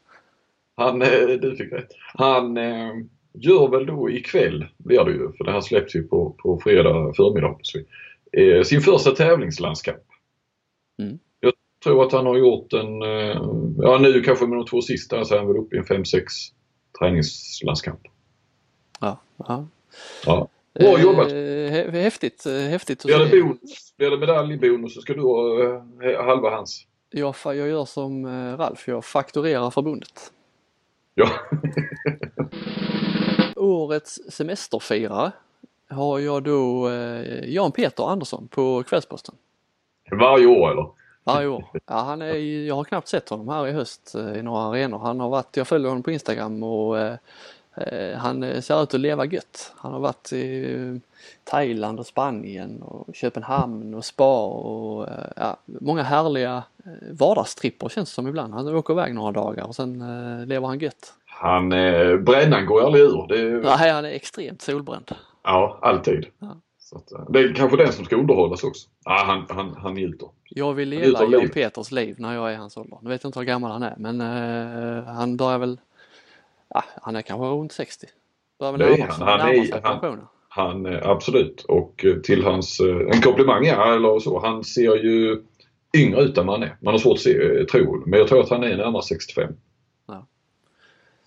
[0.76, 1.89] Han, eh, du fick rätt.
[2.14, 2.93] Han eh,
[3.34, 7.13] gör väl då ikväll, blir det ju, för det här släpps ju på, på fredag
[7.15, 7.57] förmiddag.
[8.32, 10.03] Eh, sin första tävlingslandskamp.
[10.99, 11.19] Mm.
[11.39, 11.53] Jag
[11.84, 13.41] tror att han har gjort en, eh,
[13.77, 16.23] ja nu kanske med de två sista så är han väl uppe i en 5-6
[16.99, 17.99] träningslandskamp.
[18.99, 19.67] Ja, ja.
[20.25, 20.47] ja.
[20.73, 21.32] Bra eh, jobbat!
[21.93, 23.03] Häftigt, eh, häftigt.
[23.03, 26.88] Blir det, bonus, blir det medaljbonus så ska du ha halva hans.
[27.09, 28.27] Jag, jag gör som
[28.57, 30.32] Ralf, jag fakturerar förbundet.
[31.15, 31.29] Ja.
[33.62, 35.32] Årets semesterfirare
[35.89, 36.89] har jag då
[37.43, 39.36] Jan Peter Andersson på Kvällsposten.
[40.12, 40.88] Varje år eller?
[41.24, 41.66] Varje år.
[41.88, 42.36] Ja, han är,
[42.68, 44.99] jag har knappt sett honom här i höst eh, i några arenor.
[44.99, 47.16] Han har varit, jag följer honom på Instagram och eh,
[47.76, 49.74] eh han ser ut att leva gött.
[49.78, 50.99] Han har varit i
[51.43, 56.64] Thailand och Spanien och Köpenhamn och spa och ja, många härliga
[57.12, 58.53] vardagstripper känns det som ibland.
[58.53, 61.14] Han åker iväg några dagar och sen eh, lever han gött.
[61.41, 63.27] Han, eh, brännan går aldrig ur.
[63.27, 63.61] Det.
[63.63, 65.11] Nej, han är extremt solbränd.
[65.43, 66.25] Ja, alltid.
[66.39, 66.57] Ja.
[66.95, 68.89] Att, eh, det är kanske den som ska underhållas också.
[69.05, 70.29] Ja, han, han, han njuter.
[70.49, 72.97] Jag vill leva Jan Peters liv när jag är hans ålder.
[73.01, 75.79] Nu vet jag inte hur gammal han är men uh, han börjar väl,
[76.69, 78.07] ja, han är kanske runt 60.
[78.59, 80.17] Börjar väl närma sig, han, han, är, han,
[80.49, 82.79] han, absolut och eh, till hans,
[83.13, 85.43] en komplimang är eller så, han ser ju
[85.97, 86.77] yngre ut än man är.
[86.81, 89.53] Man har svårt att se, tro men jag tror att han är närmare 65.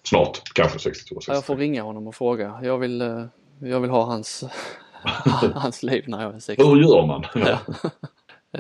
[0.05, 1.15] Snart, kanske 62.
[1.15, 1.35] 63.
[1.35, 2.61] Jag får ringa honom och fråga.
[2.63, 3.27] Jag vill,
[3.59, 4.45] jag vill ha hans
[5.55, 6.65] hans liv när jag är 60.
[6.65, 7.25] Hur gör man?
[7.35, 7.59] Ja.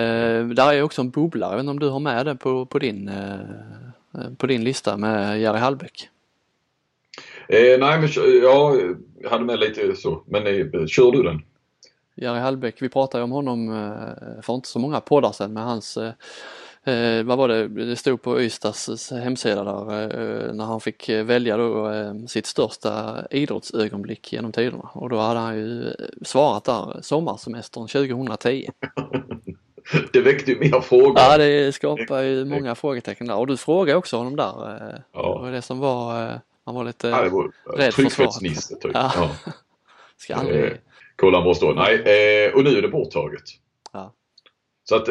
[0.04, 2.66] uh, där är också en bubbla, jag vet inte om du har med det på,
[2.66, 6.08] på, din, uh, på din lista med Jerry Hallbäck?
[7.48, 8.08] Eh, nej men
[8.42, 8.96] jag
[9.30, 11.42] hade med lite så, men eh, kör du den?
[12.14, 15.98] Jerry Hallbäck, vi pratade om honom eh, för inte så många poddar sedan med hans
[16.84, 21.56] eh, vad var det, det stod på Ystads hemsida där eh, när han fick välja
[21.56, 27.88] då eh, sitt största idrottsögonblick genom tiderna och då hade han ju svarat där sommarsemestern
[27.88, 28.68] 2010.
[30.12, 31.14] det väckte ju mer frågor.
[31.16, 34.76] Ja det skapar ju många frågetecken där och du frågade också honom där.
[34.76, 35.34] Eh, ja.
[35.36, 38.80] Det var det som var, eh, man var lite ja, var rädd för svaret.
[38.80, 38.90] Typ.
[38.94, 39.30] Ja.
[40.16, 40.64] Ska aldrig...
[40.64, 40.72] Eh,
[41.16, 43.42] kolla han måste Nej, eh, och nu är det borttaget.
[44.84, 45.08] Så att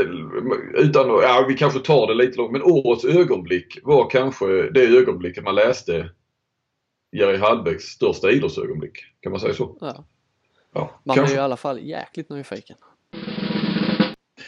[0.77, 5.43] utan ja vi kanske tar det lite långt men årets ögonblick var kanske det ögonblicket
[5.43, 6.09] man läste
[7.11, 8.97] Jerry Hallbäcks största idrottsögonblick.
[9.21, 9.77] Kan man säga så?
[9.81, 10.05] Ja.
[10.73, 11.33] Ja, Man kanske.
[11.33, 12.75] blir i alla fall jäkligt nyfiken.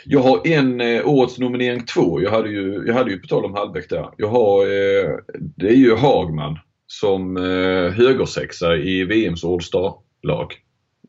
[0.06, 2.22] Jag har en eh, årets nominering två.
[2.22, 4.10] Jag hade ju, jag hade ju på tal om Hallbäck där.
[4.18, 10.54] Jag har, eh, det är ju Hagman som eh, högersexa i VMs All-Star-lag.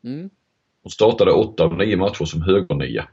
[0.03, 0.29] Mm.
[0.83, 3.09] Hon startade åtta av nio matcher som högernia.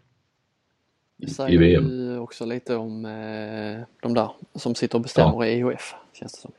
[1.25, 2.19] Det i säger VM.
[2.19, 5.95] också lite om eh, de där som sitter och bestämmer i EHF.
[6.13, 6.53] Känns det som.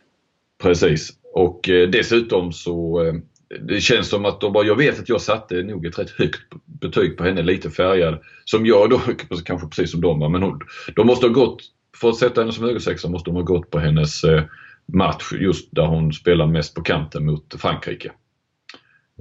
[0.57, 1.13] Precis.
[1.33, 3.13] Och eh, dessutom så eh,
[3.59, 6.53] det känns som att de bara, jag vet att jag satte nog ett rätt högt
[6.65, 8.19] betyg på henne, lite färgad.
[8.45, 8.99] Som jag då,
[9.45, 10.59] kanske precis som de va, men hon,
[10.95, 11.61] de måste ha gått,
[11.97, 14.43] för att sätta henne som högersexa måste de ha gått på hennes eh,
[14.85, 18.11] match just där hon spelar mest på kanten mot Frankrike.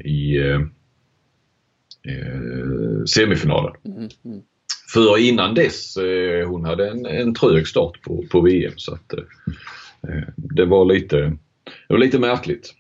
[0.05, 0.61] I eh,
[2.03, 3.73] eh, semifinalen.
[3.85, 4.43] Mm, mm.
[4.95, 9.13] För innan dess, eh, hon hade en, en trög start på, på VM så att
[9.13, 11.17] eh, det var lite,
[11.65, 12.75] det var lite märkligt.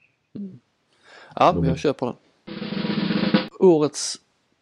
[1.36, 2.14] Ja, De- jag köper den.
[3.58, 4.16] Årets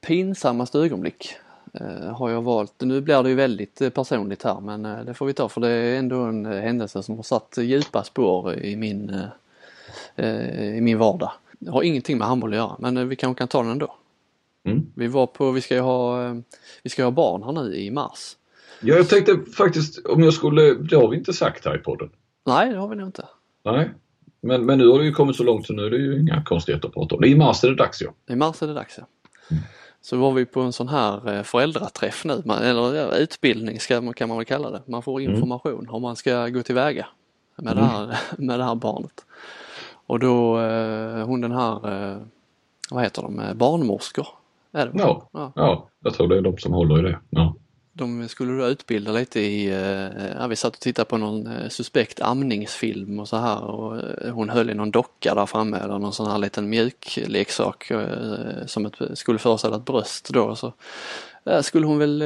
[0.07, 1.35] pinsammaste ögonblick
[1.75, 2.73] eh, har jag valt.
[2.81, 5.61] Nu blir det ju väldigt eh, personligt här men eh, det får vi ta för
[5.61, 9.11] det är ändå en eh, händelse som har satt djupa spår i min,
[10.17, 11.33] eh, eh, i min vardag.
[11.59, 13.95] Det har ingenting med handboll att göra men eh, vi kanske kan ta den ändå.
[14.65, 14.87] Mm.
[14.95, 16.35] Vi var på, vi ska ju ha, eh,
[16.83, 18.37] vi ska ha barn här nu i mars.
[18.81, 22.11] Ja, jag tänkte faktiskt om jag skulle, det har vi inte sagt här i podden.
[22.47, 23.27] Nej, det har vi nog inte.
[23.65, 23.91] Nej.
[24.41, 26.43] Men, men nu har det ju kommit så långt så nu är det ju inga
[26.45, 27.25] konstigheter att prata om.
[27.25, 28.13] I mars är det dags ja.
[28.29, 29.07] I mars är det dags ja.
[30.01, 34.29] Så var vi på en sån här eh, föräldraträff nu, eller utbildning ska man, kan
[34.29, 34.83] man väl kalla det.
[34.87, 37.07] Man får information hur man ska gå tillväga
[37.57, 39.25] med, det, här, med det här barnet.
[40.07, 41.81] Och då eh, hon den här,
[42.91, 44.27] vad heter de, barnmorskor?
[44.73, 44.93] Är det?
[44.95, 45.53] Ja, Ja.
[45.57, 47.19] ja, jag tror det är de som håller i det.
[47.31, 47.57] Ja.
[47.95, 51.69] De skulle då utbilda lite i, eh, ja, vi satt och tittade på någon eh,
[51.69, 55.99] suspekt amningsfilm och så här och eh, hon höll i någon docka där framme eller
[55.99, 57.93] någon sån här liten mjukleksak
[58.67, 60.57] som ett, skulle föreställa ett bröst då.
[60.57, 60.73] Så
[61.63, 62.23] skulle hon väl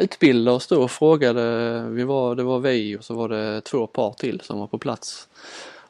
[0.00, 3.86] utbilda oss då och frågade, vi var, det var vi och så var det två
[3.86, 5.28] par till som var på plats.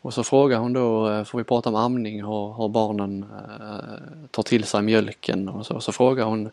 [0.05, 4.27] Och så frågar hon då, eh, får vi prata om amning, har, har barnen eh,
[4.31, 5.81] tar till sig mjölken och så.
[5.81, 6.51] Så frågar hon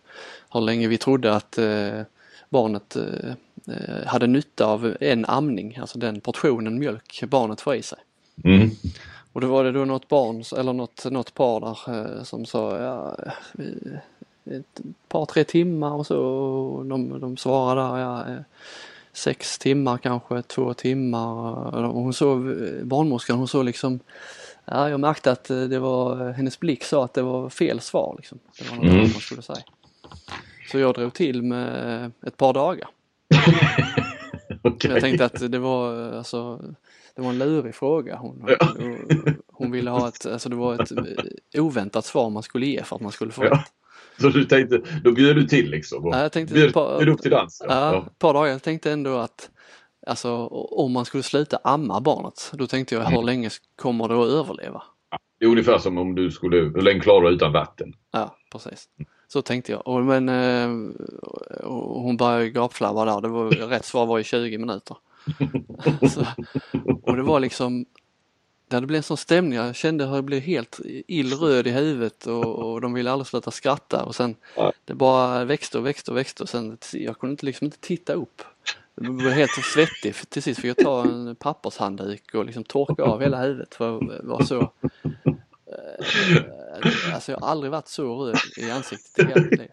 [0.53, 2.01] hur länge vi trodde att eh,
[2.49, 3.29] barnet eh,
[3.67, 7.99] eh, hade nytta av en amning, alltså den portionen mjölk barnet får i sig.
[8.43, 8.69] Mm.
[9.33, 12.77] Och då var det då något barn, eller något, något par där eh, som sa
[12.77, 13.15] ja,
[14.45, 16.19] ett par tre timmar och så.
[16.19, 18.43] Och de, de svarade där, ja,
[19.13, 21.75] sex timmar kanske, två timmar.
[21.85, 22.41] Och hon såg,
[22.83, 23.99] barnmorskan hon såg liksom,
[24.65, 28.15] ja jag märkte att eh, det var, hennes blick sa att det var fel svar
[28.17, 28.39] liksom.
[28.59, 28.97] Det var något Mm.
[28.99, 29.63] man skulle säga.
[30.71, 32.87] Så jag drog till med ett par dagar.
[34.61, 34.91] Okej.
[34.91, 36.61] Jag tänkte att det var eh, alltså
[37.15, 38.15] det var en lurig fråga.
[38.15, 38.45] Hon,
[38.77, 42.83] hon, hon ville ha ett, alltså det var ett eh, oväntat svar man skulle ge
[42.83, 43.63] för att man skulle få Ja.
[44.21, 46.05] Så du tänkte, då bjöd du till liksom?
[46.05, 47.61] Och Ja, jag tänkte bjöd, ett par- bjöd upp till dans?
[47.67, 48.51] Ja, ett par dagar.
[48.51, 49.49] Jag tänkte ändå att
[50.07, 54.29] alltså om man skulle sluta amma barnet, då tänkte jag hur länge kommer det att
[54.29, 54.83] överleva?
[55.39, 57.93] Det är ungefär som om du skulle, hur länge klarar du utan vatten?
[58.11, 58.89] Ja, precis.
[59.27, 59.87] Så tänkte jag.
[59.87, 60.69] Och, men eh,
[61.63, 63.21] och hon började gapflabba där.
[63.21, 64.97] Det var, rätt svar var i 20 minuter.
[66.09, 66.25] så,
[67.03, 67.85] och det var liksom
[68.79, 69.59] det blivit en sån stämning.
[69.59, 73.51] Jag kände hur jag blev helt illröd i huvudet och, och de ville aldrig sluta
[73.51, 74.35] skratta och sen
[74.85, 78.13] det bara växte och växte och växte och sen jag kunde inte, liksom inte titta
[78.13, 78.41] upp.
[78.95, 80.15] Jag blev helt svettig.
[80.15, 83.99] För Till sist fick jag ta en pappershandduk och liksom torka av hela huvudet för
[84.05, 84.71] det var så
[85.71, 89.69] Eh, Alltså jag har aldrig varit så röd i ansiktet i hela mitt liv.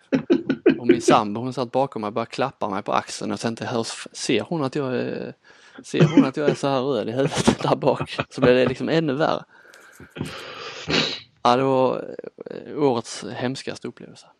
[0.78, 3.40] Och min sambo hon satt bakom mig och började klappa mig på axeln och jag
[3.40, 5.34] tänkte, hörs, ser hon att jag är,
[5.82, 8.16] ser hon att jag är så här röd i huvudet där bak?
[8.28, 9.44] Så blev det liksom ännu värre.
[11.42, 12.04] Ja, det var
[12.50, 14.26] eh, årets hemskaste upplevelse.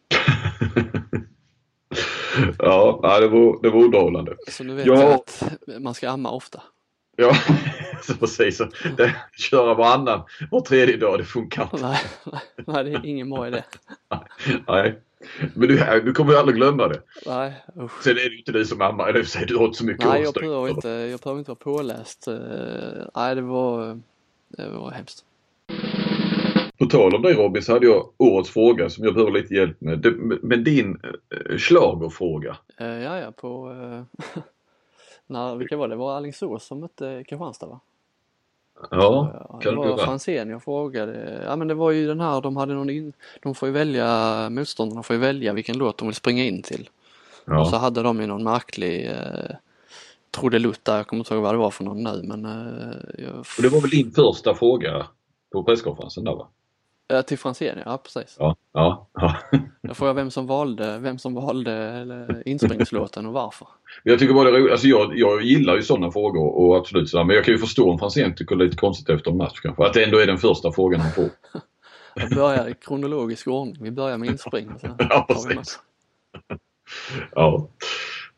[2.59, 4.37] Ja, det, var, det var underhållande.
[4.49, 4.95] Så nu vet Ja.
[4.95, 5.43] jag att
[5.81, 6.63] man ska amma ofta.
[7.17, 7.33] Ja,
[8.03, 8.57] så precis.
[8.57, 11.77] Så Det, köra varannan, var tredje dag, det funkar inte.
[11.87, 11.99] Nej,
[12.33, 13.63] nej, nej, det är ingen bra idé.
[14.69, 14.99] Nej.
[15.55, 17.03] Men du, du kommer ju aldrig glömma det.
[17.27, 18.03] Nej, usch.
[18.03, 20.07] Sen är det ju inte du som ammar, eller för du har inte så mycket
[20.07, 22.29] Nej, jag behöver inte, jag behöver inte vara påläst.
[22.29, 22.35] Eh,
[23.15, 24.01] Nej, det var,
[24.49, 25.25] det var hemskt.
[26.79, 29.81] På tal om dig Robin så hade jag årets fråga som jag behöver lite hjälp
[29.81, 30.07] med.
[30.43, 31.01] Med din
[31.51, 32.57] äh, schlagerfråga.
[32.77, 33.71] Eh, Ja, ja, på...
[33.71, 34.43] eh,
[35.27, 35.95] när, vilka var det?
[35.95, 37.81] Det var Alingsås som mötte Kristianstad va?
[38.91, 39.97] Ja, Ja, kan det var?
[39.97, 41.43] Franzén jag frågade.
[41.45, 43.13] Ja men det var ju den här, de hade någon in,
[43.43, 46.89] de får ju välja, motståndarna får ju välja vilken låt de vill springa in till.
[47.45, 47.61] Ja.
[47.61, 49.57] Och så hade de ju någon märklig eh,
[50.31, 53.39] trudelutt där, jag kommer inte ihåg vad det var för någon nu men eh, jag,
[53.39, 55.07] Och det var väl din första fråga
[55.53, 56.49] på presskonferensen där va?
[57.11, 58.37] Ja, till Franzén, ja precis.
[58.39, 59.37] Ja, ja, ja.
[59.81, 63.69] Jag frågade vem som valde, vem som valde eller, inspelningslåten och varför.
[64.03, 64.73] Jag tycker bara det är roligt.
[64.73, 67.25] Alltså jag, jag gillar ju sådana frågor och absolut sådär.
[67.25, 69.61] Men jag kan ju förstå om Franzén tycker det är lite konstigt efter en match
[69.61, 69.87] kanske.
[69.87, 71.31] Att det ändå är den första frågan han får.
[72.15, 73.77] Jag börjar i kronologisk ordning.
[73.81, 74.29] Vi börjar med
[74.79, 75.79] sen Ja, precis.
[77.33, 77.69] Ja.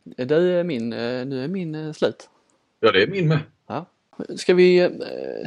[0.04, 0.24] match.
[0.24, 2.28] Du, är min, eh, nu är min eh, slut.
[2.80, 3.38] ja, det är min med.
[3.66, 3.86] Ja.
[4.36, 4.88] Ska vi eh,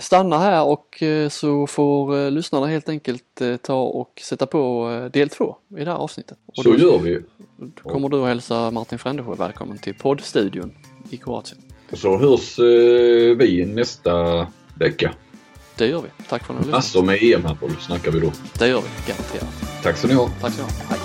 [0.01, 5.29] stanna här och eh, så får eh, lyssnarna helt enkelt ta och sätta på del
[5.29, 6.37] två i det här avsnittet.
[6.45, 7.19] Och Så då gör vi.
[7.57, 10.71] då kommer du att hälsa Martin Frändesjö välkommen till poddstudion
[11.09, 11.61] i Kroatien.
[11.91, 12.59] Och så hörs
[13.39, 14.47] vi nästa
[14.79, 15.13] vecka.
[15.77, 16.23] Det gör vi.
[16.29, 17.03] Tack för att ni har lyssnat.
[17.03, 18.31] Massor med EM-handboll snackar vi då.
[18.59, 19.83] Det gör vi, garanterat.
[19.83, 20.29] Tack så ni ha.
[20.41, 21.02] Tack så mycket.